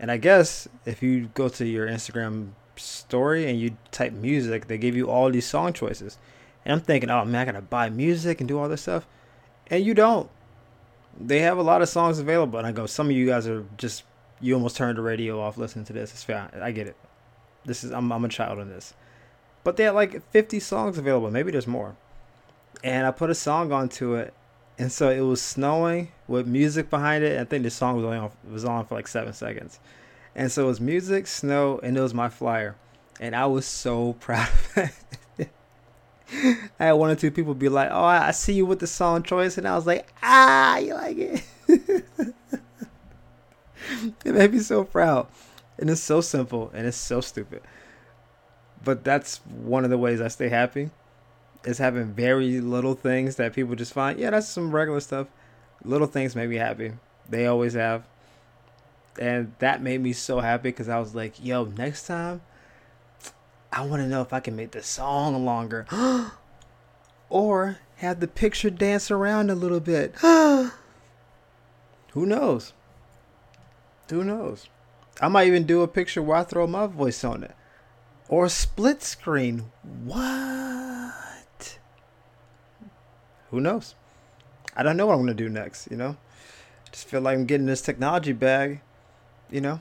And 0.00 0.10
I 0.10 0.16
guess 0.16 0.66
if 0.84 1.02
you 1.02 1.30
go 1.34 1.48
to 1.48 1.64
your 1.64 1.86
Instagram 1.86 2.50
story 2.74 3.48
and 3.48 3.60
you 3.60 3.76
type 3.92 4.12
music, 4.12 4.66
they 4.66 4.76
give 4.76 4.96
you 4.96 5.08
all 5.08 5.30
these 5.30 5.46
song 5.46 5.72
choices. 5.72 6.18
And 6.64 6.72
I'm 6.72 6.80
thinking, 6.80 7.10
oh 7.10 7.24
man, 7.24 7.42
I 7.42 7.44
gotta 7.52 7.62
buy 7.62 7.90
music 7.90 8.40
and 8.40 8.48
do 8.48 8.58
all 8.58 8.68
this 8.68 8.82
stuff. 8.82 9.06
And 9.68 9.84
you 9.84 9.94
don't. 9.94 10.28
They 11.18 11.40
have 11.40 11.58
a 11.58 11.62
lot 11.62 11.82
of 11.82 11.88
songs 11.88 12.18
available. 12.18 12.58
And 12.58 12.66
I 12.66 12.72
go, 12.72 12.86
some 12.86 13.06
of 13.06 13.12
you 13.12 13.26
guys 13.26 13.46
are 13.46 13.64
just 13.76 14.04
you 14.40 14.54
almost 14.54 14.76
turned 14.76 14.98
the 14.98 15.02
radio 15.02 15.40
off 15.40 15.56
listening 15.56 15.84
to 15.86 15.92
this. 15.92 16.12
It's 16.12 16.24
fine. 16.24 16.50
I 16.60 16.72
get 16.72 16.86
it. 16.86 16.96
This 17.64 17.84
is 17.84 17.90
I'm 17.90 18.12
I'm 18.12 18.24
a 18.24 18.28
child 18.28 18.58
in 18.58 18.68
this. 18.68 18.94
But 19.64 19.76
they 19.76 19.84
had 19.84 19.94
like 19.94 20.22
50 20.30 20.60
songs 20.60 20.98
available. 20.98 21.30
Maybe 21.30 21.50
there's 21.50 21.66
more. 21.66 21.96
And 22.84 23.06
I 23.06 23.10
put 23.10 23.30
a 23.30 23.34
song 23.34 23.72
onto 23.72 24.14
it. 24.14 24.32
And 24.78 24.92
so 24.92 25.10
it 25.10 25.20
was 25.20 25.42
snowing 25.42 26.12
with 26.28 26.46
music 26.46 26.90
behind 26.90 27.24
it. 27.24 27.40
I 27.40 27.44
think 27.44 27.64
the 27.64 27.70
song 27.70 27.96
was 27.96 28.04
only 28.04 28.18
on, 28.18 28.30
was 28.48 28.64
on 28.64 28.84
for 28.86 28.94
like 28.94 29.08
seven 29.08 29.32
seconds. 29.32 29.80
And 30.34 30.52
so 30.52 30.64
it 30.64 30.66
was 30.66 30.80
music, 30.80 31.26
snow, 31.26 31.80
and 31.82 31.96
it 31.96 32.00
was 32.00 32.12
my 32.12 32.28
flyer. 32.28 32.76
And 33.18 33.34
I 33.34 33.46
was 33.46 33.64
so 33.64 34.12
proud 34.20 34.48
of 34.48 34.78
it. 34.78 34.90
I 36.80 36.86
had 36.86 36.92
one 36.92 37.10
or 37.10 37.16
two 37.16 37.30
people 37.30 37.54
be 37.54 37.68
like, 37.68 37.88
"Oh, 37.90 38.04
I 38.04 38.30
see 38.32 38.54
you 38.54 38.66
with 38.66 38.80
the 38.80 38.86
song 38.86 39.22
choice," 39.22 39.58
and 39.58 39.66
I 39.66 39.76
was 39.76 39.86
like, 39.86 40.08
"Ah, 40.22 40.78
you 40.78 40.94
like 40.94 41.16
it?" 41.16 41.44
it 44.24 44.34
made 44.34 44.52
me 44.52 44.58
so 44.58 44.84
proud, 44.84 45.28
and 45.78 45.88
it's 45.88 46.00
so 46.00 46.20
simple 46.20 46.70
and 46.74 46.86
it's 46.86 46.96
so 46.96 47.20
stupid. 47.20 47.62
But 48.82 49.04
that's 49.04 49.38
one 49.46 49.84
of 49.84 49.90
the 49.90 49.98
ways 49.98 50.20
I 50.20 50.28
stay 50.28 50.48
happy, 50.48 50.90
is 51.64 51.78
having 51.78 52.12
very 52.12 52.60
little 52.60 52.94
things 52.94 53.36
that 53.36 53.52
people 53.52 53.74
just 53.74 53.92
find. 53.92 54.18
Yeah, 54.18 54.30
that's 54.30 54.48
some 54.48 54.74
regular 54.74 55.00
stuff. 55.00 55.28
Little 55.84 56.06
things 56.06 56.34
make 56.34 56.48
me 56.48 56.56
happy. 56.56 56.92
They 57.28 57.46
always 57.46 57.74
have 57.74 58.04
and 59.18 59.52
that 59.58 59.82
made 59.82 60.00
me 60.00 60.12
so 60.12 60.40
happy 60.40 60.70
because 60.70 60.88
I 60.88 60.98
was 60.98 61.14
like, 61.14 61.42
yo, 61.42 61.64
next 61.64 62.06
time, 62.06 62.40
I 63.72 63.84
want 63.84 64.02
to 64.02 64.08
know 64.08 64.22
if 64.22 64.32
I 64.32 64.40
can 64.40 64.56
make 64.56 64.70
the 64.70 64.82
song 64.82 65.44
longer, 65.44 65.86
or 67.28 67.78
have 67.96 68.20
the 68.20 68.28
picture 68.28 68.70
dance 68.70 69.10
around 69.10 69.50
a 69.50 69.54
little 69.54 69.80
bit. 69.80 70.14
Who 70.20 70.72
knows? 72.14 72.72
Who 74.10 74.24
knows? 74.24 74.68
I 75.20 75.28
might 75.28 75.46
even 75.46 75.64
do 75.64 75.82
a 75.82 75.88
picture 75.88 76.22
where 76.22 76.38
I 76.38 76.44
throw 76.44 76.66
my 76.66 76.86
voice 76.86 77.24
on 77.24 77.42
it, 77.42 77.54
or 78.28 78.48
split 78.48 79.02
screen. 79.02 79.70
What? 80.04 81.78
Who 83.50 83.60
knows? 83.60 83.94
I 84.76 84.82
don't 84.82 84.96
know 84.96 85.06
what 85.06 85.14
I'm 85.14 85.20
gonna 85.20 85.34
do 85.34 85.48
next. 85.48 85.90
You 85.90 85.96
know, 85.96 86.16
just 86.92 87.08
feel 87.08 87.20
like 87.20 87.36
I'm 87.36 87.46
getting 87.46 87.66
this 87.66 87.82
technology 87.82 88.32
bag 88.32 88.80
you 89.50 89.60
know, 89.60 89.80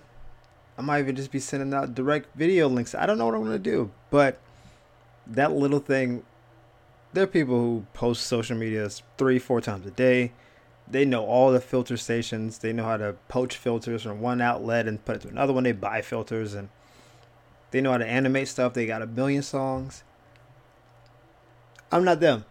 I 0.77 0.81
might 0.81 0.99
even 0.99 1.15
just 1.15 1.31
be 1.31 1.39
sending 1.39 1.73
out 1.73 1.95
direct 1.95 2.35
video 2.35 2.67
links. 2.67 2.93
I 2.93 3.05
don't 3.05 3.17
know 3.17 3.25
what 3.25 3.35
I'm 3.35 3.43
gonna 3.43 3.59
do, 3.59 3.91
but 4.09 4.39
that 5.27 5.51
little 5.53 5.79
thing. 5.79 6.23
There 7.13 7.23
are 7.23 7.27
people 7.27 7.57
who 7.57 7.85
post 7.93 8.27
social 8.27 8.57
media 8.57 8.89
three, 9.17 9.39
four 9.39 9.61
times 9.61 9.85
a 9.85 9.91
day. 9.91 10.33
They 10.87 11.05
know 11.05 11.25
all 11.25 11.51
the 11.51 11.61
filter 11.61 11.95
stations. 11.95 12.57
They 12.57 12.73
know 12.73 12.83
how 12.83 12.97
to 12.97 13.15
poach 13.29 13.55
filters 13.55 14.03
from 14.03 14.19
one 14.19 14.41
outlet 14.41 14.85
and 14.87 15.03
put 15.05 15.15
it 15.15 15.21
to 15.21 15.29
another 15.29 15.53
one. 15.53 15.63
They 15.63 15.71
buy 15.71 16.01
filters 16.01 16.53
and 16.53 16.67
they 17.71 17.81
know 17.81 17.91
how 17.91 17.97
to 17.97 18.05
animate 18.05 18.49
stuff. 18.49 18.73
They 18.73 18.85
got 18.85 19.01
a 19.01 19.07
million 19.07 19.43
songs. 19.43 20.03
I'm 21.91 22.03
not 22.03 22.19
them, 22.19 22.45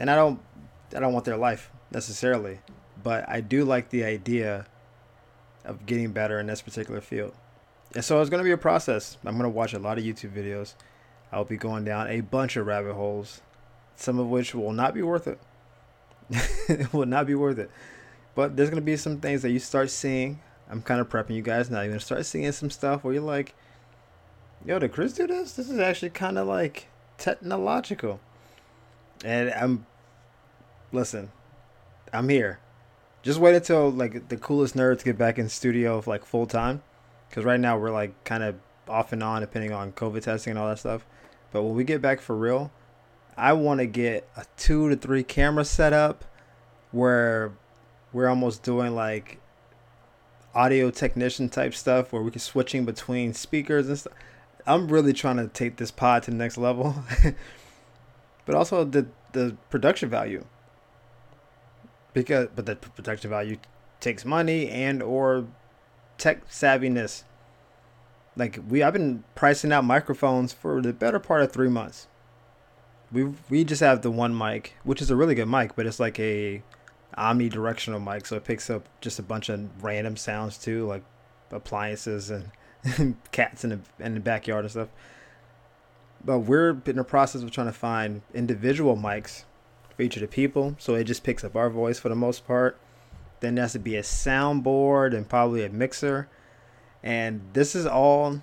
and 0.00 0.10
I 0.10 0.14
don't. 0.14 0.40
I 0.94 1.00
don't 1.00 1.12
want 1.12 1.24
their 1.24 1.36
life 1.36 1.70
necessarily, 1.90 2.60
but 3.02 3.28
I 3.28 3.40
do 3.40 3.64
like 3.64 3.90
the 3.90 4.04
idea 4.04 4.66
of 5.66 5.84
getting 5.86 6.12
better 6.12 6.40
in 6.40 6.46
this 6.46 6.62
particular 6.62 7.00
field. 7.00 7.34
And 7.94 8.04
so 8.04 8.20
it's 8.20 8.30
going 8.30 8.40
to 8.40 8.44
be 8.44 8.52
a 8.52 8.58
process. 8.58 9.16
I'm 9.24 9.34
going 9.34 9.44
to 9.44 9.48
watch 9.48 9.74
a 9.74 9.78
lot 9.78 9.98
of 9.98 10.04
YouTube 10.04 10.32
videos. 10.32 10.74
I'll 11.32 11.44
be 11.44 11.56
going 11.56 11.84
down 11.84 12.08
a 12.08 12.20
bunch 12.20 12.56
of 12.56 12.66
rabbit 12.66 12.94
holes, 12.94 13.40
some 13.96 14.18
of 14.18 14.28
which 14.28 14.54
will 14.54 14.72
not 14.72 14.94
be 14.94 15.02
worth 15.02 15.26
it. 15.26 15.40
it 16.68 16.92
will 16.92 17.06
not 17.06 17.26
be 17.26 17.34
worth 17.34 17.58
it. 17.58 17.70
But 18.34 18.56
there's 18.56 18.70
going 18.70 18.82
to 18.82 18.84
be 18.84 18.96
some 18.96 19.20
things 19.20 19.42
that 19.42 19.50
you 19.50 19.58
start 19.58 19.90
seeing. 19.90 20.40
I'm 20.68 20.82
kind 20.82 21.00
of 21.00 21.08
prepping 21.08 21.34
you 21.34 21.42
guys 21.42 21.70
now. 21.70 21.80
You're 21.80 21.88
going 21.88 22.00
to 22.00 22.04
start 22.04 22.26
seeing 22.26 22.50
some 22.52 22.70
stuff 22.70 23.04
where 23.04 23.14
you're 23.14 23.22
like, 23.22 23.54
yo, 24.64 24.78
did 24.78 24.92
Chris 24.92 25.12
do 25.12 25.26
this? 25.26 25.52
This 25.52 25.70
is 25.70 25.78
actually 25.78 26.10
kind 26.10 26.38
of 26.38 26.46
like 26.46 26.88
technological. 27.18 28.20
And 29.24 29.50
I'm, 29.50 29.86
listen, 30.92 31.30
I'm 32.12 32.28
here. 32.28 32.58
Just 33.26 33.40
wait 33.40 33.56
until 33.56 33.90
like 33.90 34.28
the 34.28 34.36
coolest 34.36 34.76
nerds 34.76 35.02
get 35.02 35.18
back 35.18 35.36
in 35.36 35.48
studio 35.48 36.00
like 36.06 36.24
full 36.24 36.46
time, 36.46 36.80
because 37.28 37.44
right 37.44 37.58
now 37.58 37.76
we're 37.76 37.90
like 37.90 38.22
kind 38.22 38.44
of 38.44 38.54
off 38.88 39.12
and 39.12 39.20
on 39.20 39.40
depending 39.40 39.72
on 39.72 39.90
COVID 39.90 40.22
testing 40.22 40.52
and 40.52 40.60
all 40.60 40.68
that 40.68 40.78
stuff. 40.78 41.04
But 41.50 41.64
when 41.64 41.74
we 41.74 41.82
get 41.82 42.00
back 42.00 42.20
for 42.20 42.36
real, 42.36 42.70
I 43.36 43.52
want 43.54 43.80
to 43.80 43.86
get 43.86 44.28
a 44.36 44.44
two 44.56 44.88
to 44.90 44.94
three 44.94 45.24
camera 45.24 45.64
setup 45.64 46.24
where 46.92 47.50
we're 48.12 48.28
almost 48.28 48.62
doing 48.62 48.94
like 48.94 49.40
audio 50.54 50.92
technician 50.92 51.48
type 51.48 51.74
stuff 51.74 52.12
where 52.12 52.22
we 52.22 52.30
can 52.30 52.38
switching 52.38 52.84
between 52.84 53.34
speakers 53.34 53.88
and 53.88 53.98
stuff. 53.98 54.12
I'm 54.68 54.86
really 54.86 55.12
trying 55.12 55.38
to 55.38 55.48
take 55.48 55.78
this 55.78 55.90
pod 55.90 56.22
to 56.22 56.30
the 56.30 56.36
next 56.36 56.58
level. 56.58 56.94
but 58.46 58.54
also 58.54 58.84
the 58.84 59.08
the 59.32 59.56
production 59.68 60.08
value 60.08 60.44
because 62.16 62.48
but 62.56 62.64
the 62.64 62.76
production 62.76 63.28
value 63.28 63.58
takes 64.00 64.24
money 64.24 64.70
and 64.70 65.02
or 65.02 65.46
tech 66.16 66.48
savviness. 66.48 67.24
Like 68.36 68.58
we, 68.66 68.82
I've 68.82 68.94
been 68.94 69.22
pricing 69.34 69.70
out 69.70 69.84
microphones 69.84 70.52
for 70.52 70.80
the 70.80 70.94
better 70.94 71.18
part 71.18 71.42
of 71.42 71.52
three 71.52 71.68
months. 71.68 72.08
We 73.12 73.34
we 73.50 73.64
just 73.64 73.82
have 73.82 74.00
the 74.00 74.10
one 74.10 74.36
mic, 74.36 74.76
which 74.82 75.02
is 75.02 75.10
a 75.10 75.16
really 75.16 75.34
good 75.34 75.46
mic, 75.46 75.76
but 75.76 75.86
it's 75.86 76.00
like 76.00 76.18
a 76.18 76.62
omnidirectional 77.18 78.02
mic, 78.02 78.24
so 78.24 78.36
it 78.36 78.44
picks 78.44 78.70
up 78.70 78.88
just 79.02 79.18
a 79.18 79.22
bunch 79.22 79.50
of 79.50 79.84
random 79.84 80.16
sounds 80.16 80.56
too, 80.56 80.86
like 80.86 81.04
appliances 81.50 82.30
and 82.30 82.50
cats 83.30 83.62
in 83.62 83.70
the 83.70 83.80
in 84.00 84.14
the 84.14 84.20
backyard 84.20 84.64
and 84.64 84.70
stuff. 84.70 84.88
But 86.24 86.40
we're 86.40 86.80
in 86.86 86.96
the 86.96 87.04
process 87.04 87.42
of 87.42 87.50
trying 87.50 87.66
to 87.66 87.74
find 87.74 88.22
individual 88.32 88.96
mics 88.96 89.44
each 89.98 90.16
of 90.16 90.22
the 90.22 90.28
people. 90.28 90.76
So 90.78 90.94
it 90.94 91.04
just 91.04 91.24
picks 91.24 91.44
up 91.44 91.56
our 91.56 91.70
voice 91.70 91.98
for 91.98 92.08
the 92.08 92.14
most 92.14 92.46
part. 92.46 92.78
Then 93.40 93.54
there 93.54 93.64
has 93.64 93.72
to 93.72 93.78
be 93.78 93.96
a 93.96 94.02
soundboard 94.02 95.14
and 95.14 95.28
probably 95.28 95.64
a 95.64 95.68
mixer. 95.68 96.28
And 97.02 97.42
this 97.52 97.74
is 97.74 97.86
all 97.86 98.42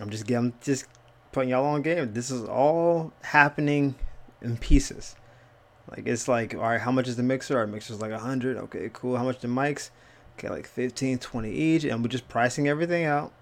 I'm 0.00 0.10
just 0.10 0.28
I'm 0.30 0.54
just 0.60 0.86
putting 1.32 1.50
y'all 1.50 1.64
on 1.66 1.82
game. 1.82 2.12
This 2.12 2.30
is 2.30 2.44
all 2.44 3.12
happening 3.22 3.94
in 4.42 4.56
pieces. 4.56 5.16
Like 5.90 6.06
it's 6.06 6.28
like, 6.28 6.54
all 6.54 6.60
right, 6.60 6.80
how 6.80 6.90
much 6.90 7.08
is 7.08 7.16
the 7.16 7.22
mixer? 7.22 7.58
Our 7.58 7.66
mixer's 7.66 8.00
like 8.00 8.10
a 8.10 8.18
hundred. 8.18 8.56
Okay, 8.56 8.90
cool. 8.92 9.16
How 9.16 9.24
much 9.24 9.40
the 9.40 9.48
mics? 9.48 9.90
Okay, 10.36 10.48
like 10.48 10.66
15, 10.66 11.18
20 11.18 11.50
each, 11.50 11.84
and 11.84 12.02
we're 12.02 12.08
just 12.08 12.28
pricing 12.28 12.66
everything 12.66 13.04
out. 13.04 13.32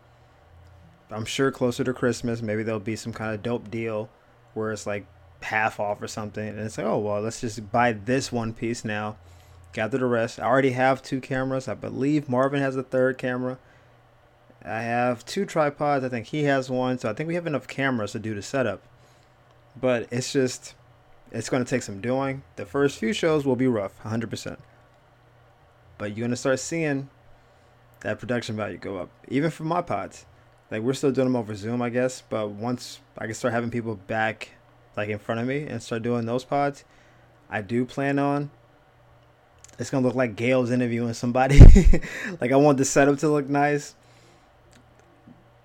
I'm 1.10 1.24
sure 1.24 1.50
closer 1.50 1.84
to 1.84 1.92
Christmas, 1.92 2.42
maybe 2.42 2.62
there'll 2.62 2.80
be 2.80 2.96
some 2.96 3.12
kind 3.12 3.34
of 3.34 3.42
dope 3.42 3.70
deal 3.70 4.10
where 4.54 4.72
it's 4.72 4.86
like 4.86 5.06
half 5.44 5.80
off 5.80 6.02
or 6.02 6.08
something. 6.08 6.46
And 6.46 6.60
it's 6.60 6.78
like, 6.78 6.86
oh, 6.86 6.98
well, 6.98 7.20
let's 7.20 7.40
just 7.40 7.70
buy 7.70 7.92
this 7.92 8.32
one 8.32 8.52
piece 8.52 8.84
now. 8.84 9.16
Gather 9.72 9.98
the 9.98 10.06
rest. 10.06 10.38
I 10.38 10.44
already 10.44 10.72
have 10.72 11.02
two 11.02 11.20
cameras. 11.20 11.68
I 11.68 11.74
believe 11.74 12.28
Marvin 12.28 12.60
has 12.60 12.76
a 12.76 12.82
third 12.82 13.18
camera. 13.18 13.58
I 14.64 14.82
have 14.82 15.24
two 15.24 15.44
tripods. 15.44 16.04
I 16.04 16.08
think 16.08 16.26
he 16.26 16.44
has 16.44 16.70
one. 16.70 16.98
So 16.98 17.10
I 17.10 17.14
think 17.14 17.28
we 17.28 17.34
have 17.34 17.46
enough 17.46 17.66
cameras 17.66 18.12
to 18.12 18.18
do 18.18 18.34
the 18.34 18.42
setup. 18.42 18.82
But 19.80 20.08
it's 20.10 20.32
just, 20.32 20.74
it's 21.30 21.48
going 21.48 21.64
to 21.64 21.68
take 21.68 21.82
some 21.82 22.00
doing. 22.00 22.42
The 22.56 22.66
first 22.66 22.98
few 22.98 23.12
shows 23.12 23.46
will 23.46 23.56
be 23.56 23.66
rough, 23.66 24.02
100%. 24.02 24.58
But 25.96 26.10
you're 26.10 26.24
going 26.24 26.30
to 26.30 26.36
start 26.36 26.60
seeing 26.60 27.08
that 28.00 28.18
production 28.18 28.56
value 28.56 28.76
go 28.76 28.98
up, 28.98 29.10
even 29.28 29.50
for 29.50 29.64
my 29.64 29.80
pods. 29.80 30.26
Like 30.70 30.82
we're 30.82 30.94
still 30.94 31.12
doing 31.12 31.28
them 31.28 31.36
over 31.36 31.54
Zoom, 31.54 31.80
I 31.82 31.90
guess. 31.90 32.22
But 32.28 32.50
once 32.50 33.00
I 33.16 33.26
can 33.26 33.34
start 33.34 33.54
having 33.54 33.70
people 33.70 33.94
back 33.94 34.50
like 34.96 35.08
in 35.08 35.18
front 35.18 35.40
of 35.40 35.46
me 35.46 35.62
and 35.62 35.82
start 35.82 36.02
doing 36.02 36.26
those 36.26 36.44
pods, 36.44 36.84
I 37.50 37.60
do 37.62 37.84
plan 37.84 38.18
on 38.18 38.50
it's 39.78 39.90
gonna 39.90 40.06
look 40.06 40.14
like 40.14 40.36
Gail's 40.36 40.70
interviewing 40.70 41.14
somebody. 41.14 41.58
like 42.40 42.52
I 42.52 42.56
want 42.56 42.78
the 42.78 42.84
setup 42.84 43.18
to 43.18 43.28
look 43.28 43.48
nice. 43.48 43.94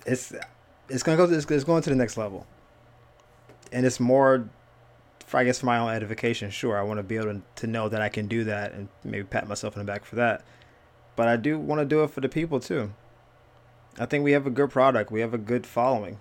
It's 0.05 0.33
it's 0.89 1.03
gonna 1.03 1.17
go. 1.17 1.27
To, 1.27 1.35
it's 1.35 1.63
going 1.63 1.83
to 1.83 1.89
the 1.89 1.95
next 1.95 2.17
level, 2.17 2.45
and 3.71 3.85
it's 3.85 3.99
more. 3.99 4.49
I 5.33 5.43
guess 5.43 5.59
for 5.59 5.65
my 5.65 5.77
own 5.77 5.89
edification, 5.89 6.49
sure, 6.51 6.77
I 6.77 6.83
want 6.83 6.99
to 6.99 7.03
be 7.03 7.17
able 7.17 7.33
to, 7.33 7.41
to 7.57 7.67
know 7.67 7.89
that 7.89 8.01
I 8.01 8.07
can 8.07 8.27
do 8.27 8.45
that 8.45 8.71
and 8.71 8.87
maybe 9.03 9.25
pat 9.25 9.45
myself 9.45 9.75
in 9.75 9.79
the 9.79 9.85
back 9.85 10.05
for 10.05 10.15
that. 10.15 10.41
But 11.17 11.27
I 11.27 11.35
do 11.35 11.59
want 11.59 11.81
to 11.81 11.85
do 11.85 12.01
it 12.03 12.11
for 12.11 12.21
the 12.21 12.29
people 12.29 12.61
too. 12.61 12.93
I 13.99 14.05
think 14.05 14.23
we 14.23 14.31
have 14.31 14.47
a 14.47 14.49
good 14.49 14.69
product. 14.69 15.11
We 15.11 15.19
have 15.19 15.33
a 15.33 15.37
good 15.37 15.67
following. 15.67 16.17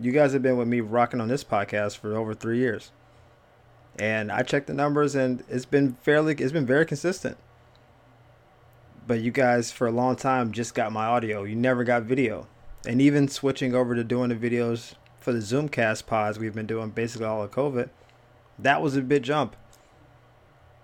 You 0.00 0.12
guys 0.12 0.32
have 0.32 0.42
been 0.42 0.56
with 0.56 0.68
me 0.68 0.80
rocking 0.80 1.20
on 1.20 1.28
this 1.28 1.44
podcast 1.44 1.98
for 1.98 2.16
over 2.16 2.34
three 2.34 2.58
years 2.58 2.92
and 3.98 4.30
I 4.30 4.42
checked 4.42 4.68
the 4.68 4.74
numbers, 4.74 5.14
and 5.14 5.42
it's 5.48 5.64
been 5.64 5.94
fairly, 6.02 6.34
it's 6.34 6.52
been 6.52 6.66
very 6.66 6.86
consistent. 6.86 7.36
But 9.06 9.20
you 9.20 9.30
guys, 9.30 9.72
for 9.72 9.86
a 9.86 9.90
long 9.92 10.16
time, 10.16 10.52
just 10.52 10.74
got 10.74 10.92
my 10.92 11.06
audio. 11.06 11.42
You 11.42 11.56
never 11.56 11.82
got 11.82 12.02
video, 12.02 12.46
and 12.86 13.00
even 13.00 13.28
switching 13.28 13.74
over 13.74 13.94
to 13.94 14.04
doing 14.04 14.28
the 14.28 14.36
videos 14.36 14.94
for 15.18 15.32
the 15.32 15.40
Zoomcast 15.40 16.06
pods 16.06 16.38
we've 16.38 16.54
been 16.54 16.66
doing 16.66 16.90
basically 16.90 17.26
all 17.26 17.42
of 17.42 17.50
COVID, 17.50 17.88
that 18.58 18.82
was 18.82 18.96
a 18.96 19.02
big 19.02 19.22
jump. 19.22 19.56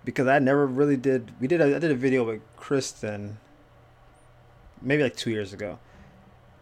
Because 0.04 0.26
I 0.26 0.38
never 0.38 0.66
really 0.66 0.96
did. 0.96 1.32
We 1.40 1.46
did. 1.46 1.62
I 1.62 1.78
did 1.78 1.90
a 1.90 1.94
video 1.94 2.24
with 2.24 2.42
Kristen, 2.56 3.38
maybe 4.82 5.02
like 5.02 5.16
two 5.16 5.30
years 5.30 5.52
ago, 5.52 5.78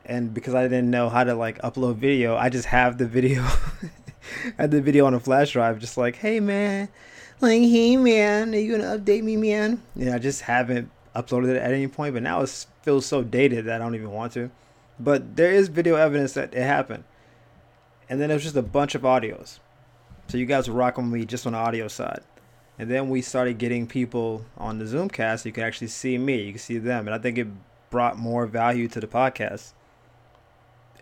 and 0.04 0.34
because 0.34 0.54
I 0.54 0.62
didn't 0.64 0.90
know 0.90 1.08
how 1.08 1.24
to 1.24 1.34
like 1.34 1.60
upload 1.62 1.96
video, 1.96 2.36
I 2.36 2.48
just 2.48 2.66
have 2.66 2.98
the 2.98 3.06
video 3.06 3.42
I 3.42 4.54
had 4.62 4.70
the 4.70 4.80
video 4.80 5.06
on 5.06 5.14
a 5.14 5.20
flash 5.20 5.52
drive, 5.52 5.78
just 5.78 5.96
like, 5.96 6.16
hey 6.16 6.40
man, 6.40 6.88
like, 7.40 7.60
hey 7.60 7.96
man, 7.96 8.54
are 8.54 8.58
you 8.58 8.76
gonna 8.76 8.98
update 8.98 9.22
me, 9.22 9.36
man? 9.36 9.82
Yeah, 9.96 10.14
I 10.14 10.18
just 10.18 10.42
haven't 10.42 10.90
uploaded 11.14 11.48
it 11.48 11.56
at 11.56 11.72
any 11.72 11.88
point, 11.88 12.14
but 12.14 12.22
now 12.22 12.40
it 12.40 12.66
feels 12.82 13.06
so 13.06 13.22
dated 13.22 13.66
that 13.66 13.80
I 13.80 13.84
don't 13.84 13.94
even 13.94 14.10
want 14.10 14.32
to. 14.34 14.50
But 14.98 15.36
there 15.36 15.50
is 15.50 15.68
video 15.68 15.96
evidence 15.96 16.34
that 16.34 16.54
it 16.54 16.62
happened. 16.62 17.04
And 18.08 18.20
then 18.20 18.30
it 18.30 18.34
was 18.34 18.42
just 18.42 18.56
a 18.56 18.62
bunch 18.62 18.94
of 18.94 19.02
audios. 19.02 19.58
So 20.28 20.38
you 20.38 20.46
guys 20.46 20.68
were 20.68 20.74
rocking 20.74 21.10
me 21.10 21.24
just 21.24 21.46
on 21.46 21.52
the 21.52 21.58
audio 21.58 21.88
side. 21.88 22.22
And 22.78 22.90
then 22.90 23.08
we 23.08 23.22
started 23.22 23.58
getting 23.58 23.86
people 23.86 24.44
on 24.56 24.78
the 24.78 24.84
Zoomcast. 24.84 25.40
So 25.40 25.48
you 25.48 25.52
could 25.52 25.64
actually 25.64 25.88
see 25.88 26.18
me, 26.18 26.42
you 26.42 26.52
can 26.52 26.58
see 26.58 26.78
them. 26.78 27.06
And 27.06 27.14
I 27.14 27.18
think 27.18 27.38
it 27.38 27.48
brought 27.90 28.18
more 28.18 28.46
value 28.46 28.88
to 28.88 29.00
the 29.00 29.06
podcast. 29.06 29.72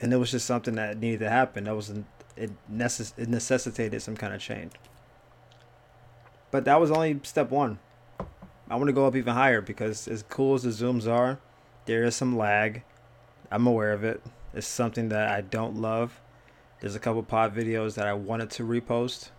And 0.00 0.12
it 0.12 0.16
was 0.16 0.30
just 0.30 0.46
something 0.46 0.74
that 0.76 0.98
needed 0.98 1.20
to 1.20 1.30
happen. 1.30 1.64
That 1.64 1.76
was 1.76 1.90
it, 2.36 2.50
necess- 2.72 3.12
it 3.18 3.28
necessitated 3.28 4.00
some 4.02 4.16
kind 4.16 4.34
of 4.34 4.40
change. 4.40 4.72
But 6.50 6.64
that 6.64 6.80
was 6.80 6.90
only 6.90 7.20
step 7.22 7.50
one. 7.50 7.78
I 8.68 8.76
want 8.76 8.86
to 8.86 8.92
go 8.92 9.06
up 9.06 9.16
even 9.16 9.34
higher 9.34 9.60
because 9.60 10.08
as 10.08 10.22
cool 10.28 10.54
as 10.54 10.62
the 10.62 10.70
zooms 10.70 11.06
are, 11.08 11.38
there 11.86 12.04
is 12.04 12.16
some 12.16 12.36
lag. 12.36 12.82
I'm 13.50 13.66
aware 13.66 13.92
of 13.92 14.04
it. 14.04 14.22
It's 14.54 14.66
something 14.66 15.08
that 15.10 15.28
I 15.28 15.40
don't 15.40 15.76
love. 15.76 16.20
There's 16.80 16.94
a 16.94 17.00
couple 17.00 17.22
pod 17.22 17.54
videos 17.54 17.94
that 17.94 18.06
I 18.06 18.14
wanted 18.14 18.50
to 18.52 18.62
repost, 18.64 19.30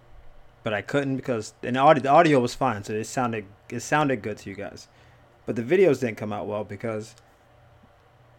but 0.64 0.74
I 0.74 0.82
couldn't 0.82 1.16
because 1.16 1.54
and 1.64 1.76
the 1.76 1.80
audio, 1.80 2.04
the 2.04 2.10
audio 2.10 2.40
was 2.40 2.54
fine, 2.54 2.84
so 2.84 2.94
it 2.94 3.06
sounded 3.06 3.46
it 3.70 3.80
sounded 3.80 4.22
good 4.22 4.38
to 4.40 4.50
you 4.50 4.56
guys. 4.56 4.88
But 5.46 5.56
the 5.56 5.64
videos 5.64 6.02
didn't 6.02 6.18
come 6.18 6.32
out 6.32 6.46
well 6.46 6.64
because 6.64 7.16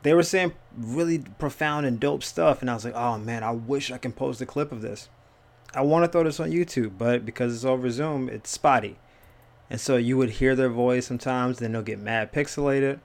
they 0.03 0.15
were 0.15 0.23
saying 0.23 0.53
really 0.77 1.19
profound 1.38 1.87
and 1.87 2.01
dope 2.01 2.23
stuff 2.23 2.61
and 2.61 2.71
i 2.71 2.75
was 2.75 2.85
like 2.85 2.95
oh 2.95 3.19
man 3.19 3.43
i 3.43 3.51
wish 3.51 3.91
i 3.91 3.99
can 3.99 4.12
post 4.12 4.41
a 4.41 4.47
clip 4.47 4.73
of 4.73 4.83
this. 4.83 5.09
I 5.75 5.81
want 5.81 6.05
to 6.05 6.09
throw 6.09 6.25
this 6.25 6.41
on 6.41 6.51
youtube 6.51 6.93
but 6.99 7.25
because 7.25 7.55
it's 7.55 7.65
over 7.65 7.91
zoom 7.91 8.29
it's 8.29 8.51
spotty. 8.51 8.99
And 9.71 9.81
so 9.81 9.97
you 9.97 10.19
would 10.19 10.33
hear 10.33 10.55
their 10.55 10.69
voice 10.69 11.07
sometimes 11.07 11.59
then 11.59 11.73
they'll 11.73 11.83
get 11.83 11.99
mad 11.99 12.33
pixelated. 12.33 13.01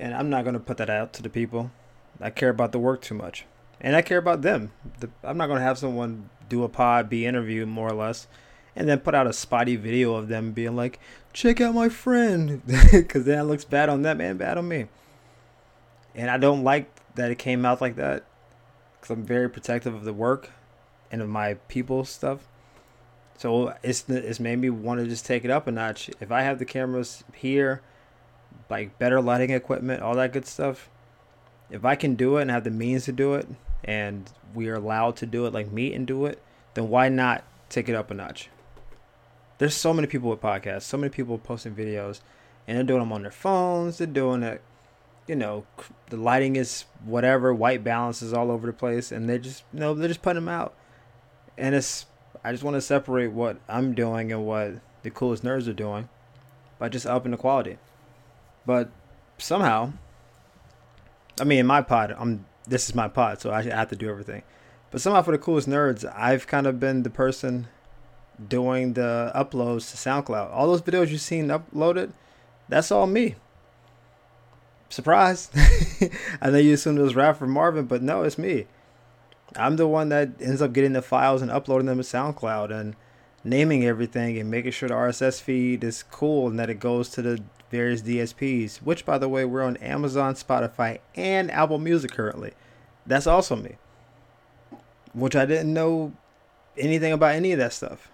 And 0.00 0.14
i'm 0.14 0.30
not 0.30 0.44
going 0.44 0.54
to 0.54 0.60
put 0.60 0.78
that 0.78 0.90
out 0.90 1.12
to 1.14 1.22
the 1.22 1.28
people. 1.28 1.70
I 2.20 2.30
care 2.30 2.48
about 2.48 2.72
the 2.72 2.78
work 2.78 3.02
too 3.02 3.14
much. 3.14 3.44
And 3.80 3.94
i 3.94 4.02
care 4.02 4.18
about 4.18 4.42
them. 4.42 4.72
The, 5.00 5.10
i'm 5.22 5.36
not 5.36 5.46
going 5.46 5.58
to 5.58 5.64
have 5.64 5.78
someone 5.78 6.30
do 6.48 6.64
a 6.64 6.68
pod 6.68 7.10
be 7.10 7.26
interviewed 7.26 7.68
more 7.68 7.88
or 7.88 7.94
less 7.94 8.26
and 8.74 8.88
then 8.88 9.00
put 9.00 9.14
out 9.14 9.26
a 9.26 9.32
spotty 9.32 9.76
video 9.76 10.14
of 10.14 10.28
them 10.28 10.52
being 10.52 10.76
like 10.76 10.98
check 11.32 11.60
out 11.60 11.74
my 11.74 11.88
friend 11.88 12.62
because 12.92 13.24
then 13.24 13.38
it 13.38 13.42
looks 13.42 13.64
bad 13.64 13.88
on 13.88 14.02
them 14.02 14.20
and 14.20 14.38
bad 14.38 14.56
on 14.56 14.68
me 14.68 14.86
and 16.14 16.30
I 16.30 16.38
don't 16.38 16.64
like 16.64 16.90
that 17.14 17.30
it 17.30 17.38
came 17.38 17.64
out 17.64 17.80
like 17.80 17.96
that 17.96 18.24
because 19.00 19.16
I'm 19.16 19.24
very 19.24 19.48
protective 19.48 19.94
of 19.94 20.04
the 20.04 20.12
work 20.12 20.50
and 21.10 21.22
of 21.22 21.28
my 21.28 21.54
people 21.68 22.04
stuff. 22.04 22.46
So 23.36 23.74
it's 23.82 24.08
it's 24.08 24.40
made 24.40 24.58
me 24.58 24.70
want 24.70 25.00
to 25.00 25.06
just 25.06 25.24
take 25.24 25.44
it 25.44 25.50
up 25.50 25.66
a 25.66 25.70
notch. 25.70 26.10
If 26.20 26.32
I 26.32 26.42
have 26.42 26.58
the 26.58 26.64
cameras 26.64 27.22
here, 27.32 27.82
like 28.68 28.98
better 28.98 29.20
lighting 29.20 29.50
equipment, 29.50 30.02
all 30.02 30.14
that 30.16 30.32
good 30.32 30.46
stuff. 30.46 30.90
If 31.70 31.84
I 31.84 31.94
can 31.94 32.14
do 32.14 32.38
it 32.38 32.42
and 32.42 32.50
have 32.50 32.64
the 32.64 32.70
means 32.70 33.04
to 33.04 33.12
do 33.12 33.34
it, 33.34 33.46
and 33.84 34.30
we 34.54 34.68
are 34.68 34.74
allowed 34.74 35.16
to 35.16 35.26
do 35.26 35.46
it, 35.46 35.52
like 35.52 35.70
meet 35.70 35.94
and 35.94 36.06
do 36.06 36.26
it, 36.26 36.42
then 36.74 36.88
why 36.88 37.08
not 37.08 37.44
take 37.68 37.88
it 37.88 37.94
up 37.94 38.10
a 38.10 38.14
notch? 38.14 38.48
There's 39.58 39.74
so 39.74 39.92
many 39.92 40.06
people 40.06 40.30
with 40.30 40.40
podcasts, 40.40 40.82
so 40.82 40.96
many 40.96 41.10
people 41.10 41.36
posting 41.38 41.74
videos, 41.74 42.20
and 42.66 42.76
they're 42.76 42.84
doing 42.84 43.00
them 43.00 43.12
on 43.12 43.22
their 43.22 43.30
phones. 43.30 43.98
They're 43.98 44.06
doing 44.06 44.42
it 44.42 44.62
you 45.28 45.36
know, 45.36 45.66
the 46.08 46.16
lighting 46.16 46.56
is 46.56 46.86
whatever, 47.04 47.54
white 47.54 47.84
balance 47.84 48.22
is 48.22 48.32
all 48.32 48.50
over 48.50 48.66
the 48.66 48.72
place, 48.72 49.12
and 49.12 49.28
they 49.28 49.38
just, 49.38 49.62
you 49.72 49.78
know, 49.78 49.94
they're 49.94 50.08
just 50.08 50.22
putting 50.22 50.42
them 50.42 50.48
out. 50.48 50.74
And 51.58 51.74
it's, 51.74 52.06
I 52.42 52.50
just 52.50 52.64
want 52.64 52.74
to 52.76 52.80
separate 52.80 53.32
what 53.32 53.58
I'm 53.68 53.94
doing 53.94 54.32
and 54.32 54.46
what 54.46 54.80
the 55.02 55.10
coolest 55.10 55.44
nerds 55.44 55.68
are 55.68 55.74
doing 55.74 56.08
by 56.78 56.88
just 56.88 57.06
upping 57.06 57.32
the 57.32 57.36
quality. 57.36 57.76
But 58.64 58.90
somehow, 59.36 59.92
I 61.38 61.44
mean, 61.44 61.58
in 61.58 61.66
my 61.66 61.82
pod, 61.82 62.16
I'm, 62.18 62.46
this 62.66 62.88
is 62.88 62.94
my 62.94 63.08
pod, 63.08 63.40
so 63.40 63.52
I 63.52 63.62
have 63.62 63.90
to 63.90 63.96
do 63.96 64.08
everything. 64.08 64.42
But 64.90 65.02
somehow, 65.02 65.20
for 65.20 65.32
the 65.32 65.38
coolest 65.38 65.68
nerds, 65.68 66.10
I've 66.16 66.46
kind 66.46 66.66
of 66.66 66.80
been 66.80 67.02
the 67.02 67.10
person 67.10 67.68
doing 68.48 68.94
the 68.94 69.30
uploads 69.34 69.90
to 69.90 69.96
SoundCloud. 69.98 70.50
All 70.50 70.68
those 70.68 70.80
videos 70.80 71.10
you've 71.10 71.20
seen 71.20 71.48
uploaded, 71.48 72.12
that's 72.70 72.90
all 72.90 73.06
me 73.06 73.34
surprise. 74.88 75.50
I 76.40 76.50
know 76.50 76.58
you 76.58 76.74
assumed 76.74 76.98
it 76.98 77.02
was 77.02 77.14
Raph 77.14 77.40
or 77.40 77.46
Marvin, 77.46 77.86
but 77.86 78.02
no, 78.02 78.22
it's 78.22 78.38
me. 78.38 78.66
I'm 79.56 79.76
the 79.76 79.86
one 79.88 80.08
that 80.10 80.30
ends 80.40 80.60
up 80.60 80.72
getting 80.72 80.92
the 80.92 81.02
files 81.02 81.42
and 81.42 81.50
uploading 81.50 81.86
them 81.86 81.98
to 81.98 82.04
SoundCloud 82.04 82.70
and 82.70 82.96
naming 83.44 83.84
everything 83.84 84.38
and 84.38 84.50
making 84.50 84.72
sure 84.72 84.88
the 84.88 84.94
RSS 84.94 85.40
feed 85.40 85.82
is 85.84 86.02
cool 86.02 86.48
and 86.48 86.58
that 86.58 86.70
it 86.70 86.80
goes 86.80 87.08
to 87.10 87.22
the 87.22 87.42
various 87.70 88.02
DSPs, 88.02 88.78
which, 88.78 89.04
by 89.04 89.18
the 89.18 89.28
way, 89.28 89.44
we're 89.44 89.62
on 89.62 89.76
Amazon, 89.78 90.34
Spotify, 90.34 90.98
and 91.14 91.50
Apple 91.50 91.78
Music 91.78 92.10
currently. 92.10 92.52
That's 93.06 93.26
also 93.26 93.56
me. 93.56 93.76
Which 95.12 95.36
I 95.36 95.46
didn't 95.46 95.72
know 95.72 96.12
anything 96.76 97.12
about 97.12 97.34
any 97.34 97.52
of 97.52 97.58
that 97.58 97.72
stuff. 97.72 98.10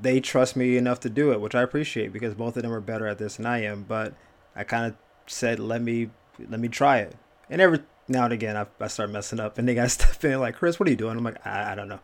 They 0.00 0.20
trust 0.20 0.54
me 0.54 0.76
enough 0.76 1.00
to 1.00 1.10
do 1.10 1.32
it, 1.32 1.40
which 1.40 1.56
I 1.56 1.62
appreciate 1.62 2.12
because 2.12 2.34
both 2.34 2.56
of 2.56 2.62
them 2.62 2.72
are 2.72 2.80
better 2.80 3.06
at 3.06 3.18
this 3.18 3.36
than 3.36 3.46
I 3.46 3.64
am. 3.64 3.82
But 3.82 4.14
I 4.54 4.62
kind 4.62 4.86
of 4.86 4.94
said, 5.28 5.58
"Let 5.58 5.82
me 5.82 6.10
let 6.48 6.60
me 6.60 6.68
try 6.68 6.98
it." 6.98 7.16
And 7.50 7.60
every 7.60 7.80
now 8.08 8.24
and 8.24 8.32
again, 8.32 8.56
I, 8.56 8.66
I 8.80 8.88
start 8.88 9.10
messing 9.10 9.40
up, 9.40 9.58
and 9.58 9.68
they 9.68 9.74
got 9.74 9.90
stuff 9.90 10.24
in 10.24 10.40
like, 10.40 10.56
"Chris, 10.56 10.78
what 10.78 10.88
are 10.88 10.90
you 10.90 10.96
doing?" 10.96 11.16
I'm 11.16 11.24
like, 11.24 11.44
I, 11.46 11.72
I 11.72 11.74
don't 11.74 11.88
know, 11.88 12.00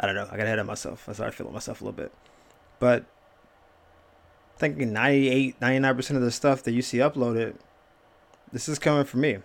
I 0.00 0.06
don't 0.06 0.14
know. 0.14 0.28
I 0.30 0.36
got 0.36 0.46
ahead 0.46 0.58
of 0.58 0.66
myself. 0.66 1.08
I 1.08 1.12
started 1.12 1.34
feeling 1.34 1.52
myself 1.52 1.80
a 1.80 1.84
little 1.84 1.96
bit, 1.96 2.12
but 2.78 3.04
thinking 4.56 4.92
98, 4.92 5.60
99 5.60 5.96
percent 5.96 6.16
of 6.16 6.22
the 6.22 6.30
stuff 6.30 6.62
that 6.62 6.72
you 6.72 6.82
see 6.82 6.98
uploaded, 6.98 7.56
this 8.52 8.68
is 8.68 8.78
coming 8.78 9.04
from 9.04 9.20
me. 9.20 9.38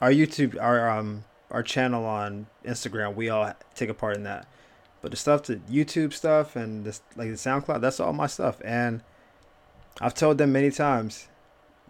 Our 0.00 0.10
YouTube, 0.10 0.60
our 0.60 0.88
um, 0.88 1.24
our 1.50 1.62
channel 1.62 2.04
on 2.04 2.46
Instagram, 2.64 3.14
we 3.14 3.28
all 3.28 3.52
take 3.74 3.88
a 3.88 3.94
part 3.94 4.16
in 4.16 4.24
that. 4.24 4.46
But 5.00 5.10
the 5.10 5.16
stuff 5.18 5.42
to 5.42 5.56
YouTube 5.56 6.14
stuff 6.14 6.56
and 6.56 6.84
this 6.84 7.02
like 7.16 7.28
the 7.28 7.34
SoundCloud, 7.34 7.80
that's 7.80 8.00
all 8.00 8.12
my 8.12 8.26
stuff. 8.26 8.60
And 8.64 9.02
I've 10.00 10.14
told 10.14 10.38
them 10.38 10.52
many 10.52 10.70
times, 10.70 11.28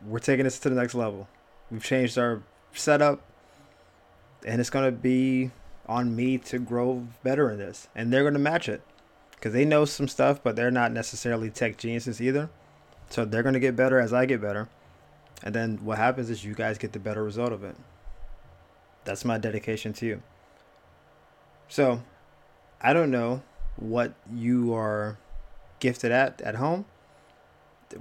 we're 0.05 0.19
taking 0.19 0.45
this 0.45 0.59
to 0.61 0.69
the 0.69 0.75
next 0.75 0.95
level. 0.95 1.27
We've 1.71 1.83
changed 1.83 2.19
our 2.19 2.43
setup, 2.75 3.23
and 4.45 4.61
it's 4.61 4.69
gonna 4.69 4.93
be 4.93 5.51
on 5.87 6.14
me 6.14 6.37
to 6.38 6.59
grow 6.59 7.07
better 7.23 7.51
in 7.51 7.59
this, 7.59 7.88
and 7.95 8.12
they're 8.12 8.25
gonna 8.25 8.38
match 8.38 8.69
it 8.69 8.83
because 9.31 9.55
they 9.55 9.64
know 9.64 9.87
some 9.87 10.09
stuff, 10.09 10.43
but 10.43 10.55
they're 10.55 10.71
not 10.71 10.93
necessarily 10.93 11.49
tech 11.49 11.79
geniuses 11.79 12.21
either. 12.21 12.51
So 13.09 13.25
they're 13.25 13.43
gonna 13.43 13.61
get 13.61 13.75
better 13.75 13.99
as 13.99 14.12
I 14.12 14.27
get 14.27 14.40
better, 14.40 14.69
and 15.43 15.55
then 15.55 15.79
what 15.83 15.97
happens 15.97 16.29
is 16.29 16.45
you 16.45 16.55
guys 16.55 16.77
get 16.77 16.93
the 16.93 16.99
better 16.99 17.25
result 17.25 17.53
of 17.53 17.64
it. 17.64 17.77
That's 19.05 19.25
my 19.25 19.38
dedication 19.38 19.95
to 19.95 20.07
you. 20.07 20.23
So, 21.69 22.03
I 22.83 22.93
don't 22.93 23.11
know 23.11 23.43
what 23.77 24.12
you 24.31 24.75
are 24.75 25.17
gifted 25.81 26.12
at 26.12 26.40
at 26.43 26.57
home 26.57 26.85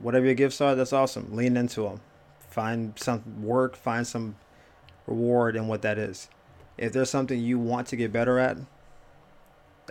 whatever 0.02 0.26
your 0.26 0.36
gifts 0.36 0.62
are, 0.62 0.76
that's 0.76 0.94
awesome. 0.94 1.36
Lean 1.36 1.58
into 1.58 1.84
them. 1.84 2.02
Find 2.50 2.98
some 2.98 3.44
work, 3.44 3.76
find 3.76 4.06
some 4.06 4.36
reward 5.08 5.56
in 5.56 5.68
what 5.68 5.82
that 5.82 5.98
is. 5.98 6.30
If 6.78 6.94
there's 6.94 7.10
something 7.10 7.40
you 7.40 7.60
want 7.60 7.88
to 7.88 7.96
get 7.96 8.12
better 8.12 8.40
at, 8.40 8.58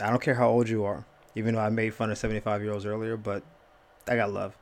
I 0.00 0.10
don't 0.10 0.22
care 0.22 0.34
how 0.34 0.48
old 0.48 0.68
you 0.68 0.84
are. 0.84 1.04
even 1.34 1.54
though 1.54 1.60
I 1.60 1.70
made 1.70 1.94
fun 1.94 2.10
of 2.10 2.18
75 2.18 2.62
year 2.62 2.72
olds 2.72 2.84
earlier, 2.84 3.16
but 3.16 3.42
I 4.06 4.16
got 4.16 4.32
love. 4.32 4.56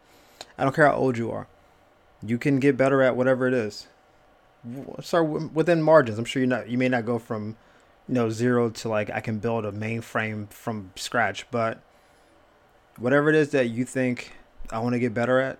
I 0.57 0.65
don't 0.65 0.75
care 0.75 0.87
how 0.87 0.95
old 0.95 1.19
you 1.19 1.31
are. 1.31 1.47
You 2.23 2.39
can 2.39 2.61
get 2.61 2.77
better 2.77 3.03
at 3.03 3.17
whatever 3.17 3.49
it 3.49 3.55
is. 3.55 3.89
Start 5.01 5.53
within 5.55 5.83
margins. 5.83 6.19
I'm 6.19 6.25
sure 6.25 6.41
you're 6.41 6.49
not. 6.49 6.69
You 6.69 6.77
may 6.77 6.89
not 6.89 7.07
go 7.07 7.19
from, 7.19 7.57
you 8.07 8.15
know, 8.15 8.29
zero 8.29 8.69
to 8.71 8.89
like 8.89 9.11
I 9.11 9.21
can 9.21 9.39
build 9.39 9.65
a 9.65 9.73
mainframe 9.73 10.51
from 10.51 10.93
scratch, 10.97 11.51
but 11.51 11.81
whatever 12.99 13.31
it 13.31 13.35
is 13.35 13.51
that 13.51 13.71
you 13.71 13.85
think 13.85 14.33
I 14.73 14.79
want 14.79 14.95
to 14.95 14.99
get 14.99 15.15
better 15.15 15.39
at. 15.41 15.59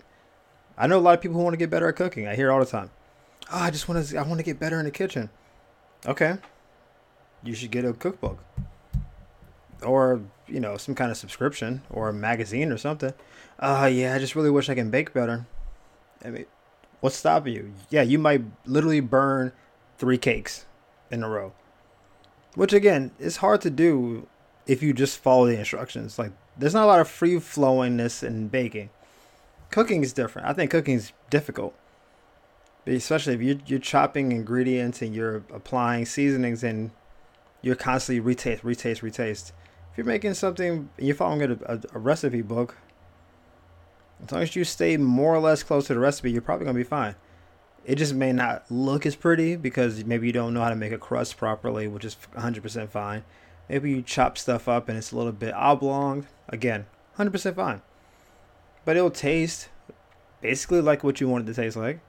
I 0.77 0.87
know 0.87 0.97
a 0.97 1.01
lot 1.01 1.13
of 1.13 1.21
people 1.21 1.37
who 1.37 1.43
want 1.43 1.53
to 1.53 1.57
get 1.57 1.69
better 1.69 1.87
at 1.87 1.95
cooking. 1.95 2.27
I 2.27 2.35
hear 2.35 2.51
all 2.51 2.59
the 2.59 2.65
time. 2.65 2.89
Oh, 3.51 3.59
I 3.59 3.71
just 3.71 3.87
want 3.87 4.05
to. 4.05 4.17
I 4.17 4.23
want 4.23 4.39
to 4.39 4.43
get 4.43 4.59
better 4.59 4.79
in 4.79 4.85
the 4.85 4.91
kitchen. 4.91 5.29
Okay, 6.05 6.37
you 7.43 7.53
should 7.53 7.71
get 7.71 7.85
a 7.85 7.93
cookbook, 7.93 8.43
or 9.83 10.21
you 10.47 10.59
know, 10.59 10.77
some 10.77 10.95
kind 10.95 11.11
of 11.11 11.17
subscription 11.17 11.81
or 11.89 12.09
a 12.09 12.13
magazine 12.13 12.71
or 12.71 12.77
something. 12.77 13.13
Uh, 13.59 13.89
yeah, 13.91 14.15
I 14.15 14.19
just 14.19 14.35
really 14.35 14.49
wish 14.49 14.69
I 14.69 14.75
can 14.75 14.89
bake 14.89 15.13
better. 15.13 15.45
I 16.23 16.29
mean, 16.29 16.45
what's 16.99 17.15
stopping 17.15 17.53
you? 17.53 17.73
Yeah, 17.89 18.01
you 18.01 18.19
might 18.19 18.43
literally 18.65 18.99
burn 18.99 19.51
three 19.97 20.17
cakes 20.17 20.65
in 21.09 21.23
a 21.23 21.29
row, 21.29 21.53
which 22.55 22.73
again 22.73 23.11
is 23.19 23.37
hard 23.37 23.61
to 23.61 23.69
do 23.69 24.27
if 24.67 24.81
you 24.81 24.93
just 24.93 25.19
follow 25.19 25.45
the 25.47 25.57
instructions. 25.57 26.17
Like, 26.17 26.31
there's 26.57 26.73
not 26.73 26.85
a 26.85 26.87
lot 26.87 26.99
of 26.99 27.07
free 27.09 27.35
flowingness 27.35 28.23
in 28.23 28.47
baking. 28.47 28.89
Cooking 29.71 30.03
is 30.03 30.11
different. 30.11 30.47
I 30.47 30.53
think 30.53 30.69
cooking 30.69 30.95
is 30.95 31.13
difficult, 31.29 31.73
especially 32.85 33.35
if 33.35 33.41
you're, 33.41 33.57
you're 33.65 33.79
chopping 33.79 34.33
ingredients 34.33 35.01
and 35.01 35.15
you're 35.15 35.37
applying 35.53 36.05
seasonings 36.05 36.61
and 36.61 36.91
you're 37.61 37.75
constantly 37.75 38.19
retaste, 38.19 38.63
retaste, 38.63 39.01
retaste. 39.01 39.53
If 39.91 39.97
you're 39.97 40.05
making 40.05 40.33
something, 40.33 40.89
and 40.97 41.07
you're 41.07 41.15
following 41.15 41.41
a, 41.41 41.73
a, 41.73 41.79
a 41.93 41.99
recipe 41.99 42.41
book. 42.41 42.77
As 44.23 44.31
long 44.31 44.41
as 44.43 44.55
you 44.55 44.63
stay 44.65 44.97
more 44.97 45.33
or 45.33 45.39
less 45.39 45.63
close 45.63 45.87
to 45.87 45.93
the 45.93 45.99
recipe, 45.99 46.31
you're 46.31 46.41
probably 46.41 46.65
gonna 46.65 46.77
be 46.77 46.83
fine. 46.83 47.15
It 47.85 47.95
just 47.95 48.13
may 48.13 48.31
not 48.33 48.69
look 48.69 49.05
as 49.05 49.15
pretty 49.15 49.55
because 49.55 50.03
maybe 50.05 50.27
you 50.27 50.33
don't 50.33 50.53
know 50.53 50.61
how 50.61 50.69
to 50.69 50.75
make 50.75 50.91
a 50.91 50.97
crust 50.97 51.37
properly, 51.37 51.87
which 51.87 52.05
is 52.05 52.17
100% 52.35 52.89
fine. 52.89 53.23
Maybe 53.69 53.89
you 53.89 54.01
chop 54.01 54.37
stuff 54.37 54.67
up 54.67 54.89
and 54.89 54.97
it's 54.97 55.11
a 55.11 55.17
little 55.17 55.31
bit 55.31 55.53
oblong. 55.53 56.27
Again, 56.49 56.85
100% 57.17 57.55
fine. 57.55 57.81
But 58.85 58.97
it'll 58.97 59.11
taste 59.11 59.69
basically 60.41 60.81
like 60.81 61.03
what 61.03 61.21
you 61.21 61.27
want 61.27 61.47
it 61.47 61.53
to 61.53 61.61
taste 61.61 61.77
like. 61.77 61.99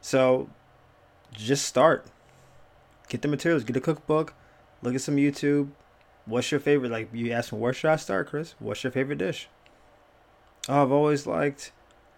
So 0.00 0.48
just 1.32 1.66
start. 1.66 2.06
Get 3.08 3.22
the 3.22 3.28
materials, 3.28 3.64
get 3.64 3.76
a 3.76 3.80
cookbook, 3.80 4.34
look 4.82 4.94
at 4.94 5.00
some 5.00 5.16
YouTube. 5.16 5.70
What's 6.26 6.50
your 6.50 6.60
favorite? 6.60 6.90
Like 6.90 7.08
you 7.12 7.32
asked 7.32 7.52
me, 7.52 7.58
where 7.58 7.72
should 7.72 7.90
I 7.90 7.96
start, 7.96 8.28
Chris? 8.28 8.54
What's 8.58 8.84
your 8.84 8.92
favorite 8.92 9.18
dish? 9.18 9.48
Oh, 10.68 10.82
I've 10.82 10.92
always 10.92 11.26
liked 11.26 11.72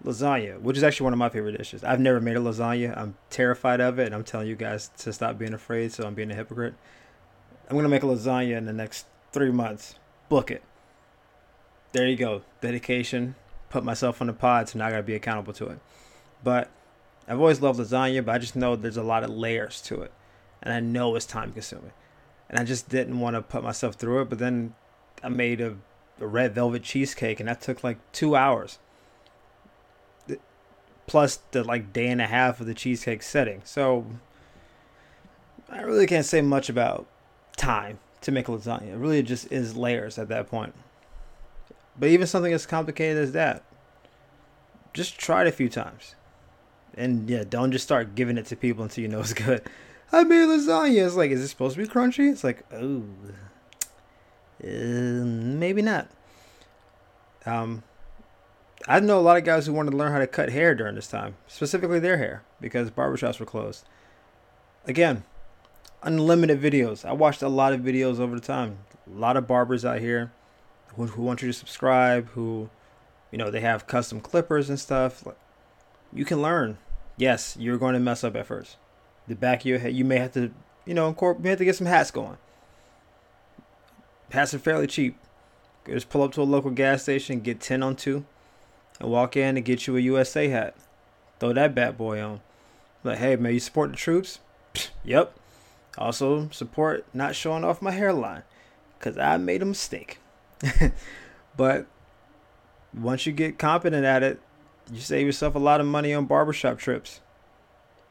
lasagna, 0.05 0.61
which 0.61 0.77
is 0.77 0.83
actually 0.83 1.05
one 1.05 1.13
of 1.13 1.19
my 1.19 1.29
favorite 1.29 1.57
dishes. 1.57 1.85
I've 1.85 2.01
never 2.01 2.21
made 2.21 2.37
a 2.37 2.41
lasagna. 2.41 2.97
I'm 2.97 3.15
terrified 3.29 3.81
of 3.81 3.99
it, 3.99 4.07
and 4.07 4.15
I'm 4.15 4.25
telling 4.25 4.49
you 4.49 4.57
guys 4.57 4.91
to 4.99 5.13
stop 5.13 5.39
being 5.39 5.55
afraid, 5.55 5.93
so 5.93 6.07
I'm 6.07 6.15
being 6.15 6.31
a 6.31 6.35
hypocrite. 6.35 6.75
I'm 7.69 7.77
gonna 7.77 7.89
make 7.89 8.03
a 8.03 8.07
lasagna 8.07 8.57
in 8.57 8.65
the 8.65 8.73
next 8.73 9.07
three 9.33 9.53
months. 9.53 9.95
Book 10.29 10.51
it. 10.51 10.63
There 11.93 12.07
you 12.07 12.17
go. 12.17 12.43
Dedication. 12.61 13.37
Put 13.71 13.85
myself 13.85 14.21
on 14.21 14.27
the 14.27 14.35
pod, 14.35 14.69
so 14.69 14.79
now 14.79 14.87
I 14.87 14.91
gotta 14.91 15.03
be 15.03 15.15
accountable 15.15 15.55
to 15.55 15.69
it. 15.69 15.79
But 16.45 16.71
I've 17.27 17.39
always 17.39 17.63
loved 17.63 17.81
lasagna, 17.81 18.25
but 18.25 18.35
I 18.35 18.39
just 18.39 18.57
know 18.57 18.77
there's 18.77 18.99
a 18.99 19.03
lot 19.03 19.25
of 19.25 19.31
layers 19.31 19.81
to 19.83 20.03
it, 20.03 20.13
and 20.63 20.75
I 20.75 20.81
know 20.81 21.17
it's 21.17 21.25
time 21.25 21.53
consuming, 21.53 21.93
and 22.49 22.59
I 22.59 22.65
just 22.65 22.89
didn't 22.89 23.19
want 23.19 23.37
to 23.37 23.43
put 23.43 23.63
myself 23.63 23.95
through 23.95 24.23
it. 24.23 24.29
But 24.29 24.39
then 24.39 24.75
I 25.23 25.31
made 25.31 25.63
a, 25.63 25.77
a 26.21 26.27
red 26.27 26.55
velvet 26.55 26.83
cheesecake, 26.83 27.41
and 27.41 27.49
that 27.49 27.63
took 27.63 27.83
like 27.83 27.99
two 28.13 28.37
hours 28.37 28.79
plus 31.11 31.41
the 31.51 31.65
like 31.65 31.93
day 31.93 32.07
and 32.07 32.21
a 32.21 32.27
half 32.27 32.61
of 32.61 32.69
the 32.69 32.73
cheesecake 32.73 33.21
setting. 33.21 33.61
So 33.65 34.07
I 35.69 35.81
really 35.81 36.07
can't 36.07 36.25
say 36.25 36.41
much 36.41 36.69
about 36.69 37.05
time 37.57 37.99
to 38.21 38.31
make 38.31 38.47
a 38.47 38.53
lasagna. 38.53 38.93
It 38.93 38.97
really 38.97 39.21
just 39.25 39.51
is 39.51 39.77
layers 39.77 40.19
at 40.19 40.29
that 40.29 40.49
point. 40.49 40.73
But 41.99 42.09
even 42.09 42.27
something 42.27 42.53
as 42.53 42.67
complicated 42.67 43.23
as 43.23 43.33
that, 43.33 43.63
just 44.93 45.19
try 45.19 45.43
it 45.43 45.49
a 45.49 45.53
few 45.53 45.69
times. 45.69 46.15
And 46.95 47.29
yeah, 47.29 47.45
don't 47.49 47.73
just 47.73 47.85
start 47.85 48.15
giving 48.15 48.39
it 48.39 48.47
to 48.47 48.57
people 48.57 48.83
until 48.83 49.03
you 49.03 49.09
know 49.09 49.21
it's 49.21 49.35
good. 49.35 49.63
I 50.13 50.25
made 50.25 50.49
lasagna. 50.49 51.07
It's 51.07 51.15
like, 51.15 51.31
is 51.31 51.41
it 51.41 51.49
supposed 51.49 51.77
to 51.77 51.83
be 51.83 51.89
crunchy? 51.89 52.31
It's 52.31 52.43
like, 52.43 52.65
oh, 52.73 53.05
uh, 54.63 54.67
maybe 54.67 55.83
not. 55.83 56.09
Um, 57.47 57.85
I 58.89 58.99
know 59.01 59.19
a 59.19 59.23
lot 59.23 59.37
of 59.37 59.45
guys 59.45 59.67
who 59.67 59.73
wanted 59.73 59.93
to 59.93 59.97
learn 59.97 60.13
how 60.13 60.19
to 60.19 60.27
cut 60.27 60.51
hair 60.51 60.75
during 60.75 60.97
this 60.97 61.07
time, 61.07 61.37
specifically 61.47 62.01
their 62.01 62.17
hair, 62.17 62.43
because 62.61 62.91
barbershops 62.91 63.39
were 63.39 63.47
closed. 63.47 63.85
Again, 64.87 65.25
unlimited 66.03 66.61
videos. 66.61 67.05
I 67.05 67.13
watched 67.13 67.43
a 67.43 67.49
lot 67.49 67.73
of 67.73 67.81
videos 67.81 68.19
over 68.19 68.35
the 68.35 68.45
time. 68.45 68.79
A 69.07 69.19
lot 69.19 69.37
of 69.37 69.47
barbers 69.47 69.85
out 69.85 70.01
here 70.01 70.33
who, 70.97 71.07
who 71.07 71.23
want 71.23 71.43
you 71.43 71.49
to 71.49 71.53
subscribe, 71.53 72.29
who, 72.31 72.71
you 73.31 73.39
know, 73.39 73.51
they 73.51 73.61
have 73.61 73.87
custom 73.87 74.21
clippers 74.21 74.69
and 74.69 74.79
stuff. 74.79 75.25
You 76.13 76.25
can 76.25 76.43
learn. 76.43 76.79
Yes, 77.17 77.57
you're 77.59 77.79
going 77.79 77.95
to 77.95 78.01
mess 78.01 78.25
up 78.25 78.37
at 78.37 78.47
first. 78.47 78.77
The 79.29 79.35
back 79.35 79.61
of 79.61 79.67
your 79.67 79.79
head, 79.79 79.95
you 79.95 80.05
may 80.05 80.19
have 80.19 80.33
to, 80.33 80.51
you 80.87 80.95
know, 80.95 81.15
you 81.21 81.37
may 81.39 81.51
have 81.51 81.59
to 81.59 81.65
get 81.65 81.77
some 81.77 81.87
hats 81.87 82.11
going. 82.11 82.39
Hats 84.31 84.55
are 84.55 84.59
fairly 84.59 84.87
cheap. 84.87 85.17
Just 85.87 86.09
pull 86.09 86.23
up 86.23 86.33
to 86.33 86.43
a 86.43 86.45
local 86.45 86.71
gas 86.71 87.03
station, 87.03 87.41
get 87.41 87.61
10 87.61 87.83
on 87.83 87.97
2, 87.97 88.25
and 89.01 89.11
walk 89.11 89.37
in 89.37 89.57
and 89.57 89.65
get 89.65 89.87
you 89.87 89.97
a 89.97 90.01
USA 90.01 90.49
hat. 90.49 90.77
Throw 91.39 91.53
that 91.53 91.75
bad 91.75 91.97
boy 91.97 92.23
on. 92.23 92.41
Like, 93.03 93.19
hey, 93.19 93.37
man, 93.37 93.55
you 93.55 93.61
support 93.61 93.91
the 93.91 93.97
troops? 93.97 94.41
Yep. 95.05 95.35
Also, 95.99 96.49
support 96.51 97.05
not 97.13 97.35
showing 97.35 97.65
off 97.65 97.83
my 97.83 97.91
hairline 97.91 98.43
because 98.99 99.19
I 99.19 99.39
made 99.39 99.63
a 99.63 99.67
mistake. 99.67 100.20
but 101.57 101.87
once 102.95 103.27
you 103.27 103.33
get 103.33 103.59
competent 103.59 104.05
at 104.05 104.23
it, 104.23 104.41
you 104.93 105.01
save 105.01 105.27
yourself 105.27 105.55
a 105.55 105.59
lot 105.59 105.81
of 105.81 105.87
money 105.87 106.13
on 106.13 106.27
barbershop 106.27 106.79
trips. 106.79 107.21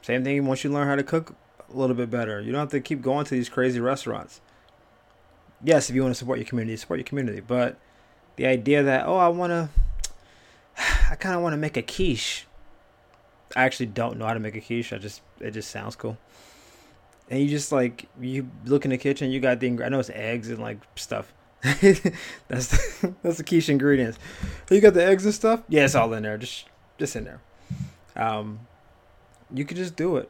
Same 0.01 0.23
thing 0.23 0.45
once 0.45 0.63
you 0.63 0.71
learn 0.71 0.87
how 0.87 0.95
to 0.95 1.03
cook 1.03 1.35
a 1.71 1.77
little 1.77 1.95
bit 1.95 2.09
better. 2.09 2.39
You 2.39 2.51
don't 2.51 2.61
have 2.61 2.69
to 2.69 2.79
keep 2.79 3.01
going 3.01 3.25
to 3.25 3.31
these 3.35 3.49
crazy 3.49 3.79
restaurants. 3.79 4.41
Yes, 5.63 5.89
if 5.89 5.95
you 5.95 6.01
want 6.01 6.13
to 6.13 6.19
support 6.19 6.39
your 6.39 6.47
community, 6.47 6.77
support 6.77 6.99
your 6.99 7.05
community. 7.05 7.41
But 7.41 7.77
the 8.37 8.45
idea 8.45 8.81
that, 8.83 9.05
oh, 9.05 9.17
I 9.17 9.27
want 9.27 9.51
to, 9.51 9.69
I 11.11 11.15
kind 11.15 11.35
of 11.35 11.41
want 11.41 11.53
to 11.53 11.57
make 11.57 11.75
a 11.75 11.81
quiche. 11.81 12.45
I 13.55 13.63
actually 13.63 13.87
don't 13.87 14.17
know 14.17 14.25
how 14.25 14.33
to 14.33 14.39
make 14.39 14.55
a 14.55 14.61
quiche. 14.61 14.93
I 14.93 14.99
just, 14.99 15.21
it 15.39 15.51
just 15.51 15.69
sounds 15.69 15.95
cool 15.95 16.17
and 17.29 17.39
you 17.39 17.47
just 17.47 17.71
like 17.71 18.07
you 18.19 18.49
look 18.65 18.85
in 18.85 18.91
the 18.91 18.97
kitchen, 18.97 19.31
you 19.31 19.39
got 19.39 19.59
the 19.59 19.67
I 19.83 19.89
know 19.89 19.99
it's 19.99 20.09
eggs 20.09 20.49
and 20.49 20.59
like 20.59 20.79
stuff. 20.95 21.31
that's 22.47 22.67
the, 22.67 23.13
that's 23.23 23.37
the 23.37 23.43
quiche 23.43 23.69
ingredients. 23.69 24.17
You 24.69 24.81
got 24.81 24.93
the 24.93 25.05
eggs 25.05 25.25
and 25.25 25.33
stuff. 25.33 25.61
Yeah, 25.67 25.85
it's 25.85 25.95
all 25.95 26.13
in 26.13 26.23
there. 26.23 26.37
Just 26.37 26.65
just 26.97 27.15
in 27.15 27.25
there. 27.25 27.41
Um, 28.15 28.67
you 29.53 29.65
could 29.65 29.77
just 29.77 29.95
do 29.95 30.17
it. 30.17 30.29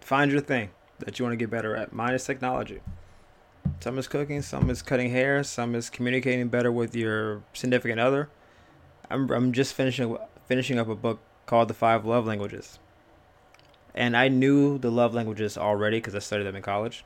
Find 0.00 0.30
your 0.30 0.40
thing 0.40 0.70
that 0.98 1.18
you 1.18 1.24
want 1.24 1.32
to 1.32 1.36
get 1.36 1.50
better 1.50 1.76
at. 1.76 1.92
Mine 1.92 2.14
is 2.14 2.24
technology. 2.24 2.80
Some 3.80 3.98
is 3.98 4.08
cooking, 4.08 4.42
some 4.42 4.68
is 4.68 4.82
cutting 4.82 5.10
hair, 5.10 5.42
some 5.42 5.74
is 5.74 5.88
communicating 5.90 6.48
better 6.48 6.70
with 6.70 6.94
your 6.94 7.42
significant 7.52 8.00
other. 8.00 8.28
I'm 9.10 9.30
I'm 9.30 9.52
just 9.52 9.74
finishing 9.74 10.16
finishing 10.46 10.78
up 10.78 10.88
a 10.88 10.94
book 10.94 11.20
called 11.46 11.68
The 11.68 11.74
Five 11.74 12.04
Love 12.04 12.26
Languages 12.26 12.78
and 13.94 14.16
I 14.16 14.28
knew 14.28 14.78
the 14.78 14.90
love 14.90 15.14
languages 15.14 15.56
already 15.56 15.98
because 15.98 16.14
I 16.14 16.18
studied 16.18 16.44
them 16.44 16.56
in 16.56 16.62
college. 16.62 17.04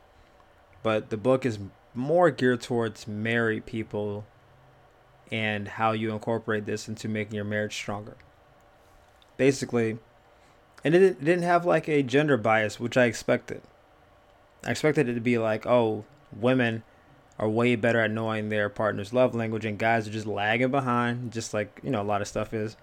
But 0.83 1.11
the 1.11 1.16
book 1.16 1.44
is 1.44 1.59
more 1.94 2.31
geared 2.31 2.61
towards 2.61 3.07
married 3.07 3.66
people 3.66 4.24
and 5.31 5.68
how 5.68 5.92
you 5.92 6.12
incorporate 6.12 6.66
this 6.66 6.88
into 6.88 7.09
making 7.09 7.35
your 7.35 7.44
marriage 7.44 7.74
stronger. 7.74 8.16
Basically, 9.37 9.98
and 10.85 10.94
it 10.94 11.22
didn't 11.24 11.42
have 11.42 11.64
like 11.64 11.88
a 11.88 12.03
gender 12.03 12.37
bias, 12.37 12.81
which 12.81 12.96
I 12.96 13.05
expected. 13.05 13.62
I 14.64 14.70
expected 14.72 15.09
it 15.09 15.14
to 15.14 15.20
be 15.20 15.38
like, 15.38 15.66
oh, 15.66 16.05
women 16.33 16.83
are 17.38 17.48
way 17.48 17.77
better 17.77 18.01
at 18.01 18.11
knowing 18.11 18.48
their 18.48 18.68
partner's 18.68 19.12
love 19.12 19.35
language, 19.35 19.64
and 19.64 19.79
guys 19.79 20.09
are 20.09 20.12
just 20.12 20.27
lagging 20.27 20.70
behind, 20.70 21.33
just 21.33 21.55
like 21.55 21.81
you 21.83 21.90
know 21.90 22.03
a 22.03 22.05
lot 22.05 22.20
of 22.20 22.29
stuff 22.29 22.53
is. 22.53 22.77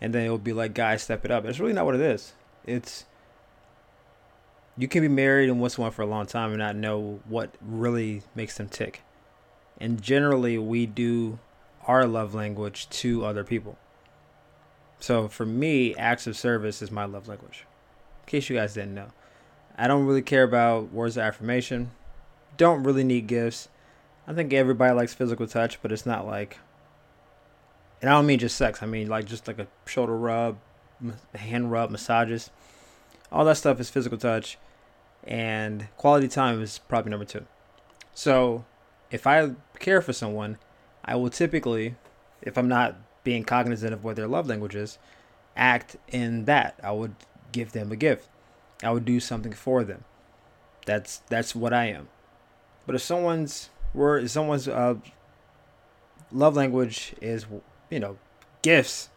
And 0.00 0.14
then 0.14 0.24
it 0.24 0.30
will 0.30 0.38
be 0.38 0.52
like, 0.52 0.74
guys, 0.74 1.02
step 1.02 1.24
it 1.24 1.30
up. 1.30 1.44
It's 1.44 1.58
really 1.58 1.72
not 1.72 1.84
what 1.84 1.96
it 1.96 2.00
is. 2.00 2.32
It's 2.64 3.04
you 4.78 4.86
can 4.86 5.02
be 5.02 5.08
married 5.08 5.50
and 5.50 5.60
with 5.60 5.72
someone 5.72 5.90
for 5.90 6.02
a 6.02 6.06
long 6.06 6.24
time 6.24 6.50
and 6.50 6.58
not 6.58 6.76
know 6.76 7.20
what 7.28 7.50
really 7.60 8.22
makes 8.36 8.56
them 8.56 8.68
tick. 8.68 9.02
And 9.80 10.00
generally, 10.00 10.56
we 10.56 10.86
do 10.86 11.40
our 11.86 12.06
love 12.06 12.34
language 12.34 12.88
to 12.90 13.24
other 13.24 13.42
people. 13.42 13.76
So 15.00 15.28
for 15.28 15.44
me, 15.44 15.94
acts 15.96 16.26
of 16.26 16.36
service 16.36 16.80
is 16.80 16.90
my 16.90 17.04
love 17.04 17.26
language. 17.28 17.66
In 18.24 18.30
case 18.30 18.48
you 18.48 18.56
guys 18.56 18.74
didn't 18.74 18.94
know, 18.94 19.08
I 19.76 19.88
don't 19.88 20.06
really 20.06 20.22
care 20.22 20.44
about 20.44 20.92
words 20.92 21.16
of 21.16 21.24
affirmation. 21.24 21.90
Don't 22.56 22.84
really 22.84 23.04
need 23.04 23.26
gifts. 23.26 23.68
I 24.26 24.32
think 24.32 24.52
everybody 24.52 24.92
likes 24.92 25.14
physical 25.14 25.46
touch, 25.46 25.80
but 25.82 25.90
it's 25.90 26.06
not 26.06 26.26
like. 26.26 26.58
And 28.00 28.10
I 28.10 28.14
don't 28.14 28.26
mean 28.26 28.38
just 28.38 28.56
sex. 28.56 28.82
I 28.82 28.86
mean 28.86 29.08
like 29.08 29.24
just 29.24 29.48
like 29.48 29.58
a 29.58 29.66
shoulder 29.86 30.16
rub, 30.16 30.58
hand 31.34 31.72
rub, 31.72 31.90
massages. 31.90 32.50
All 33.32 33.44
that 33.44 33.56
stuff 33.56 33.80
is 33.80 33.90
physical 33.90 34.18
touch, 34.18 34.58
and 35.24 35.88
quality 35.96 36.28
time 36.28 36.62
is 36.62 36.78
probably 36.78 37.10
number 37.10 37.24
two. 37.24 37.46
So, 38.14 38.64
if 39.10 39.26
I 39.26 39.52
care 39.78 40.00
for 40.02 40.12
someone, 40.12 40.58
I 41.04 41.16
will 41.16 41.30
typically, 41.30 41.94
if 42.42 42.58
I'm 42.58 42.68
not 42.68 42.96
being 43.24 43.44
cognizant 43.44 43.92
of 43.92 44.04
what 44.04 44.16
their 44.16 44.28
love 44.28 44.46
language 44.46 44.74
is, 44.74 44.98
act 45.56 45.96
in 46.08 46.44
that. 46.46 46.78
I 46.82 46.92
would 46.92 47.14
give 47.52 47.72
them 47.72 47.92
a 47.92 47.96
gift. 47.96 48.28
I 48.82 48.90
would 48.90 49.04
do 49.04 49.20
something 49.20 49.52
for 49.52 49.84
them. 49.84 50.04
That's 50.86 51.18
that's 51.28 51.54
what 51.54 51.72
I 51.72 51.86
am. 51.86 52.08
But 52.86 52.94
if 52.94 53.02
someone's 53.02 53.70
word, 53.92 54.30
someone's 54.30 54.68
uh, 54.68 54.94
love 56.32 56.56
language 56.56 57.14
is, 57.20 57.46
you 57.90 58.00
know, 58.00 58.16
gifts, 58.62 59.10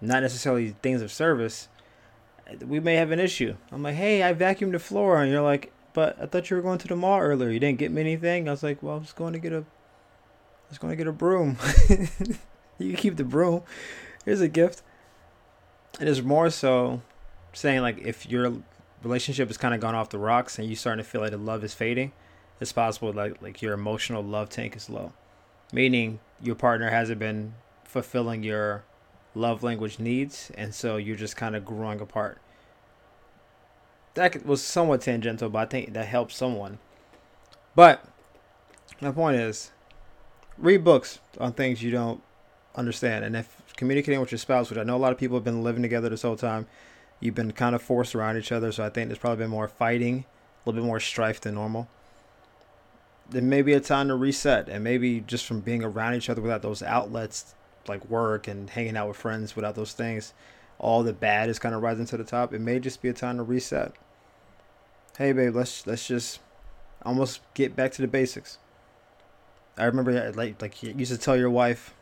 not 0.00 0.22
necessarily 0.22 0.74
things 0.82 1.02
of 1.02 1.12
service, 1.12 1.68
we 2.66 2.80
may 2.80 2.94
have 2.96 3.10
an 3.10 3.20
issue. 3.20 3.56
I'm 3.72 3.82
like, 3.82 3.94
hey, 3.94 4.22
I 4.22 4.34
vacuumed 4.34 4.72
the 4.72 4.78
floor, 4.78 5.22
and 5.22 5.30
you're 5.30 5.42
like, 5.42 5.72
but 5.92 6.16
I 6.20 6.26
thought 6.26 6.50
you 6.50 6.56
were 6.56 6.62
going 6.62 6.78
to 6.78 6.88
the 6.88 6.96
mall 6.96 7.20
earlier. 7.20 7.50
You 7.50 7.60
didn't 7.60 7.78
get 7.78 7.90
me 7.90 8.00
anything. 8.00 8.48
I 8.48 8.52
was 8.52 8.62
like, 8.62 8.82
well, 8.82 8.96
I 8.96 8.98
was 8.98 9.12
going 9.12 9.32
to 9.32 9.38
get 9.38 9.52
a, 9.52 9.58
I 9.58 10.68
was 10.68 10.78
going 10.78 10.92
to 10.92 10.96
get 10.96 11.06
a 11.06 11.12
broom. 11.12 11.56
you 12.78 12.96
keep 12.96 13.16
the 13.16 13.24
broom. 13.24 13.62
Here's 14.24 14.40
a 14.40 14.48
gift. 14.48 14.82
It 16.00 16.06
is 16.06 16.22
more 16.22 16.50
so 16.50 17.02
saying 17.52 17.80
like 17.80 17.98
if 17.98 18.26
your 18.26 18.52
relationship 19.02 19.48
has 19.48 19.56
kind 19.56 19.74
of 19.74 19.80
gone 19.80 19.94
off 19.94 20.10
the 20.10 20.18
rocks 20.18 20.58
and 20.58 20.68
you're 20.68 20.76
starting 20.76 21.04
to 21.04 21.10
feel 21.10 21.20
like 21.20 21.32
the 21.32 21.36
love 21.36 21.64
is 21.64 21.74
fading, 21.74 22.12
it's 22.60 22.72
possible 22.72 23.12
like 23.12 23.40
like 23.42 23.60
your 23.62 23.72
emotional 23.72 24.22
love 24.22 24.48
tank 24.48 24.76
is 24.76 24.88
low, 24.88 25.12
meaning 25.72 26.20
your 26.40 26.54
partner 26.54 26.90
hasn't 26.90 27.18
been 27.18 27.54
fulfilling 27.84 28.42
your 28.42 28.84
love 29.34 29.62
language 29.62 29.98
needs, 29.98 30.50
and 30.56 30.74
so 30.74 30.96
you're 30.96 31.16
just 31.16 31.36
kind 31.36 31.54
of 31.54 31.64
growing 31.64 32.00
apart. 32.00 32.38
That 34.14 34.44
was 34.44 34.62
somewhat 34.62 35.02
tangential, 35.02 35.48
but 35.48 35.58
I 35.60 35.66
think 35.66 35.92
that 35.92 36.06
helps 36.06 36.36
someone. 36.36 36.78
But 37.74 38.04
my 39.00 39.12
point 39.12 39.36
is, 39.36 39.70
read 40.58 40.84
books 40.84 41.20
on 41.38 41.52
things 41.52 41.82
you 41.82 41.90
don't 41.90 42.22
understand, 42.74 43.24
and 43.24 43.36
if 43.36 43.62
communicating 43.76 44.20
with 44.20 44.32
your 44.32 44.38
spouse, 44.38 44.68
which 44.68 44.78
I 44.78 44.82
know 44.82 44.96
a 44.96 44.98
lot 44.98 45.12
of 45.12 45.18
people 45.18 45.36
have 45.36 45.44
been 45.44 45.62
living 45.62 45.82
together 45.82 46.08
this 46.08 46.22
whole 46.22 46.36
time, 46.36 46.66
you've 47.20 47.34
been 47.34 47.52
kind 47.52 47.74
of 47.74 47.82
forced 47.82 48.14
around 48.14 48.36
each 48.36 48.52
other, 48.52 48.72
so 48.72 48.84
I 48.84 48.90
think 48.90 49.08
there's 49.08 49.18
probably 49.18 49.44
been 49.44 49.50
more 49.50 49.68
fighting, 49.68 50.24
a 50.64 50.68
little 50.68 50.82
bit 50.82 50.86
more 50.86 51.00
strife 51.00 51.40
than 51.40 51.54
normal. 51.54 51.88
Then 53.28 53.48
maybe 53.48 53.72
a 53.74 53.80
time 53.80 54.08
to 54.08 54.16
reset, 54.16 54.68
and 54.68 54.82
maybe 54.82 55.20
just 55.20 55.46
from 55.46 55.60
being 55.60 55.84
around 55.84 56.14
each 56.14 56.28
other 56.28 56.42
without 56.42 56.62
those 56.62 56.82
outlets 56.82 57.54
like 57.88 58.08
work 58.08 58.48
and 58.48 58.70
hanging 58.70 58.96
out 58.96 59.08
with 59.08 59.16
friends, 59.16 59.56
without 59.56 59.74
those 59.74 59.92
things, 59.92 60.32
all 60.78 61.02
the 61.02 61.12
bad 61.12 61.48
is 61.48 61.58
kind 61.58 61.74
of 61.74 61.82
rising 61.82 62.06
to 62.06 62.16
the 62.16 62.24
top. 62.24 62.52
It 62.52 62.60
may 62.60 62.78
just 62.78 63.02
be 63.02 63.08
a 63.08 63.12
time 63.12 63.36
to 63.36 63.42
reset. 63.42 63.92
Hey, 65.18 65.32
babe, 65.32 65.54
let's 65.54 65.86
let's 65.86 66.06
just 66.06 66.40
almost 67.02 67.40
get 67.54 67.76
back 67.76 67.92
to 67.92 68.02
the 68.02 68.08
basics. 68.08 68.58
I 69.76 69.84
remember 69.84 70.32
like 70.32 70.60
like 70.60 70.82
you 70.82 70.94
used 70.96 71.12
to 71.12 71.18
tell 71.18 71.36
your 71.36 71.50
wife 71.50 71.94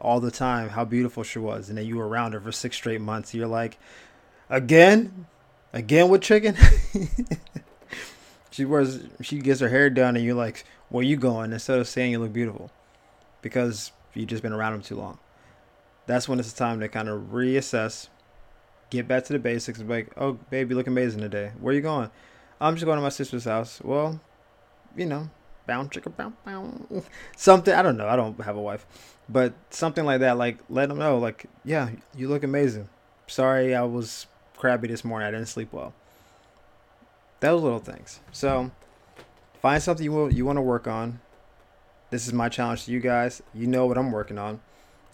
all 0.00 0.20
the 0.20 0.30
time 0.30 0.70
how 0.70 0.84
beautiful 0.84 1.22
she 1.22 1.38
was, 1.38 1.68
and 1.68 1.78
then 1.78 1.86
you 1.86 1.96
were 1.96 2.08
around 2.08 2.32
her 2.32 2.40
for 2.40 2.52
six 2.52 2.76
straight 2.76 3.00
months. 3.00 3.34
You're 3.34 3.46
like, 3.46 3.78
again, 4.48 5.26
again 5.72 6.08
with 6.08 6.22
chicken. 6.22 6.56
she 8.50 8.64
wears, 8.64 9.00
she 9.22 9.38
gets 9.38 9.60
her 9.60 9.68
hair 9.68 9.90
done, 9.90 10.16
and 10.16 10.24
you're 10.24 10.34
like, 10.34 10.64
where 10.88 11.04
you 11.04 11.16
going? 11.16 11.52
Instead 11.52 11.78
of 11.78 11.88
saying 11.88 12.12
you 12.12 12.18
look 12.18 12.32
beautiful, 12.32 12.70
because 13.42 13.92
you've 14.14 14.28
just 14.28 14.42
been 14.42 14.52
around 14.52 14.72
them 14.72 14.82
too 14.82 14.96
long. 14.96 15.18
That's 16.06 16.28
when 16.28 16.38
it's 16.38 16.52
time 16.52 16.80
to 16.80 16.88
kind 16.88 17.08
of 17.08 17.32
reassess, 17.32 18.08
get 18.90 19.08
back 19.08 19.24
to 19.24 19.32
the 19.32 19.38
basics. 19.38 19.80
Like, 19.80 20.12
oh, 20.16 20.34
baby, 20.50 20.74
look 20.74 20.86
amazing 20.86 21.20
today. 21.20 21.52
Where 21.60 21.72
are 21.72 21.74
you 21.74 21.82
going? 21.82 22.10
I'm 22.60 22.74
just 22.74 22.84
going 22.84 22.96
to 22.96 23.02
my 23.02 23.08
sister's 23.08 23.44
house. 23.44 23.80
Well, 23.82 24.20
you 24.96 25.06
know, 25.06 25.28
bound 25.66 25.90
chicka 25.90 26.14
bound 26.16 26.34
bound 26.44 27.04
something 27.36 27.74
i 27.74 27.82
don't 27.82 27.96
know 27.96 28.08
i 28.08 28.16
don't 28.16 28.40
have 28.40 28.56
a 28.56 28.60
wife 28.60 28.86
but 29.28 29.52
something 29.70 30.04
like 30.04 30.20
that 30.20 30.38
like 30.38 30.58
let 30.70 30.88
them 30.88 30.98
know 30.98 31.18
like 31.18 31.46
yeah 31.64 31.90
you 32.14 32.28
look 32.28 32.44
amazing 32.44 32.88
sorry 33.26 33.74
i 33.74 33.82
was 33.82 34.26
crabby 34.56 34.88
this 34.88 35.04
morning 35.04 35.26
i 35.26 35.30
didn't 35.30 35.48
sleep 35.48 35.72
well 35.72 35.92
those 37.40 37.62
little 37.62 37.78
things 37.78 38.20
so 38.32 38.70
find 39.60 39.82
something 39.82 40.04
you 40.04 40.28
you 40.30 40.46
want 40.46 40.56
to 40.56 40.62
work 40.62 40.86
on 40.86 41.20
this 42.10 42.26
is 42.26 42.32
my 42.32 42.48
challenge 42.48 42.84
to 42.84 42.92
you 42.92 43.00
guys 43.00 43.42
you 43.52 43.66
know 43.66 43.86
what 43.86 43.98
i'm 43.98 44.12
working 44.12 44.38
on 44.38 44.60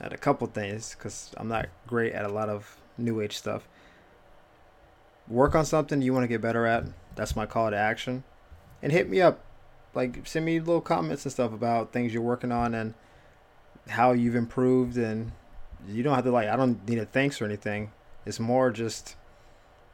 at 0.03 0.13
a 0.13 0.19
couple 0.19 0.47
things 0.47 0.95
because 0.95 1.31
i'm 1.39 1.49
not 1.49 1.67
great 1.87 2.13
at 2.13 2.25
a 2.25 2.29
lot 2.29 2.49
of 2.49 2.77
new 2.99 3.21
age 3.21 3.37
stuff 3.37 3.67
work 5.29 5.55
on 5.55 5.65
something 5.65 6.03
you 6.03 6.13
want 6.13 6.25
to 6.25 6.29
get 6.29 6.41
better 6.41 6.67
at 6.67 6.85
that's 7.15 7.35
my 7.35 7.47
call 7.47 7.71
to 7.71 7.77
action 7.77 8.25
and 8.83 8.93
hit 8.93 9.09
me 9.09 9.21
up 9.21 9.41
like 9.95 10.27
send 10.27 10.45
me 10.45 10.59
little 10.59 10.81
comments 10.81 11.25
and 11.25 11.33
stuff 11.33 11.53
about 11.53 11.93
things 11.93 12.13
you're 12.13 12.23
working 12.23 12.53
on 12.53 12.75
and 12.75 12.95
how 13.89 14.13
you've 14.13 14.35
improved 14.35 14.97
and 14.97 15.33
you 15.89 16.03
don't 16.03 16.15
have 16.15 16.25
to 16.25 16.31
like 16.31 16.49
I 16.49 16.57
don't 16.57 16.87
need 16.89 16.99
a 16.99 17.07
thanks 17.07 17.41
or 17.41 17.45
anything. 17.45 17.93
It's 18.25 18.39
more 18.39 18.71
just 18.71 19.17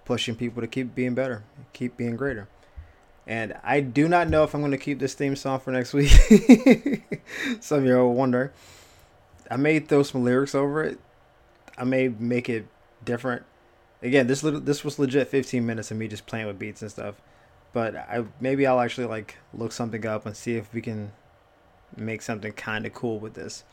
pushing 0.05 0.35
people 0.35 0.61
to 0.61 0.69
keep 0.69 0.95
being 0.95 1.15
better, 1.15 1.45
keep 1.73 1.97
being 1.97 2.17
greater. 2.17 2.49
And 3.27 3.55
I 3.63 3.81
do 3.81 4.09
not 4.09 4.29
know 4.29 4.43
if 4.45 4.55
I'm 4.55 4.63
going 4.63 4.73
to 4.73 4.79
keep 4.79 4.99
this 4.99 5.13
theme 5.13 5.37
song 5.37 5.61
for 5.61 5.71
next 5.71 5.93
week. 5.93 6.11
some 7.61 7.81
of 7.81 7.85
you 7.85 7.95
will 7.95 8.15
wonder. 8.15 8.53
I 9.51 9.57
may 9.57 9.79
throw 9.81 10.03
some 10.03 10.25
lyrics 10.25 10.55
over 10.55 10.83
it. 10.85 10.99
I 11.77 11.85
may 11.85 12.09
make 12.09 12.49
it 12.49 12.67
different. 13.05 13.45
Again, 14.03 14.27
this 14.27 14.43
little 14.43 14.61
this 14.61 14.85
was 14.85 14.99
legit 14.99 15.29
15 15.29 15.65
minutes 15.65 15.91
of 15.91 15.97
me 15.97 16.09
just 16.09 16.27
playing 16.27 16.47
with 16.47 16.59
beats 16.59 16.83
and 16.83 16.91
stuff 16.91 17.21
but 17.73 17.95
I 17.95 18.25
maybe 18.41 18.67
I'll 18.67 18.81
actually 18.81 19.07
like 19.07 19.37
look 19.53 19.73
something 19.73 20.07
up 20.07 20.27
and 20.27 20.37
see 20.37 20.57
if 20.57 20.73
we 20.73 20.81
can 20.81 21.13
make 21.97 22.23
something 22.23 22.53
kind 22.53 22.87
of 22.87 22.95
cool 22.95 23.19
with 23.19 23.35
this. 23.35 23.65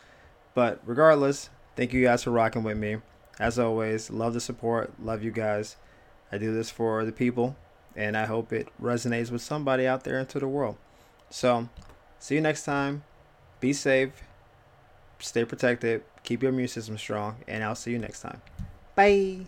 But 0.54 0.80
regardless, 0.86 1.50
thank 1.76 1.94
you 1.94 2.04
guys 2.04 2.24
for 2.24 2.32
rocking 2.32 2.64
with 2.64 2.78
me. 2.78 2.98
As 3.40 3.60
always, 3.60 4.10
love 4.10 4.34
the 4.34 4.40
support, 4.40 4.94
love 5.02 5.24
you 5.24 5.32
guys. 5.32 5.76
I 6.32 6.38
do 6.38 6.54
this 6.54 6.70
for 6.70 7.04
the 7.04 7.12
people, 7.12 7.56
and 7.96 8.16
I 8.16 8.26
hope 8.26 8.54
it 8.54 8.70
resonates 8.82 9.32
with 9.32 9.42
somebody 9.42 9.86
out 9.86 10.04
there 10.04 10.20
into 10.20 10.40
the 10.40 10.48
world. 10.48 10.78
So, 11.30 11.70
see 12.18 12.36
you 12.36 12.42
next 12.42 12.64
time. 12.64 13.04
Be 13.60 13.74
safe, 13.74 14.24
stay 15.26 15.46
protected, 15.46 16.04
keep 16.24 16.44
your 16.44 16.52
immune 16.52 16.68
system 16.68 16.98
strong, 16.98 17.44
and 17.48 17.64
I'll 17.64 17.76
see 17.76 17.92
you 17.92 18.00
next 18.00 18.22
time. 18.22 18.42
Bye. 18.96 19.48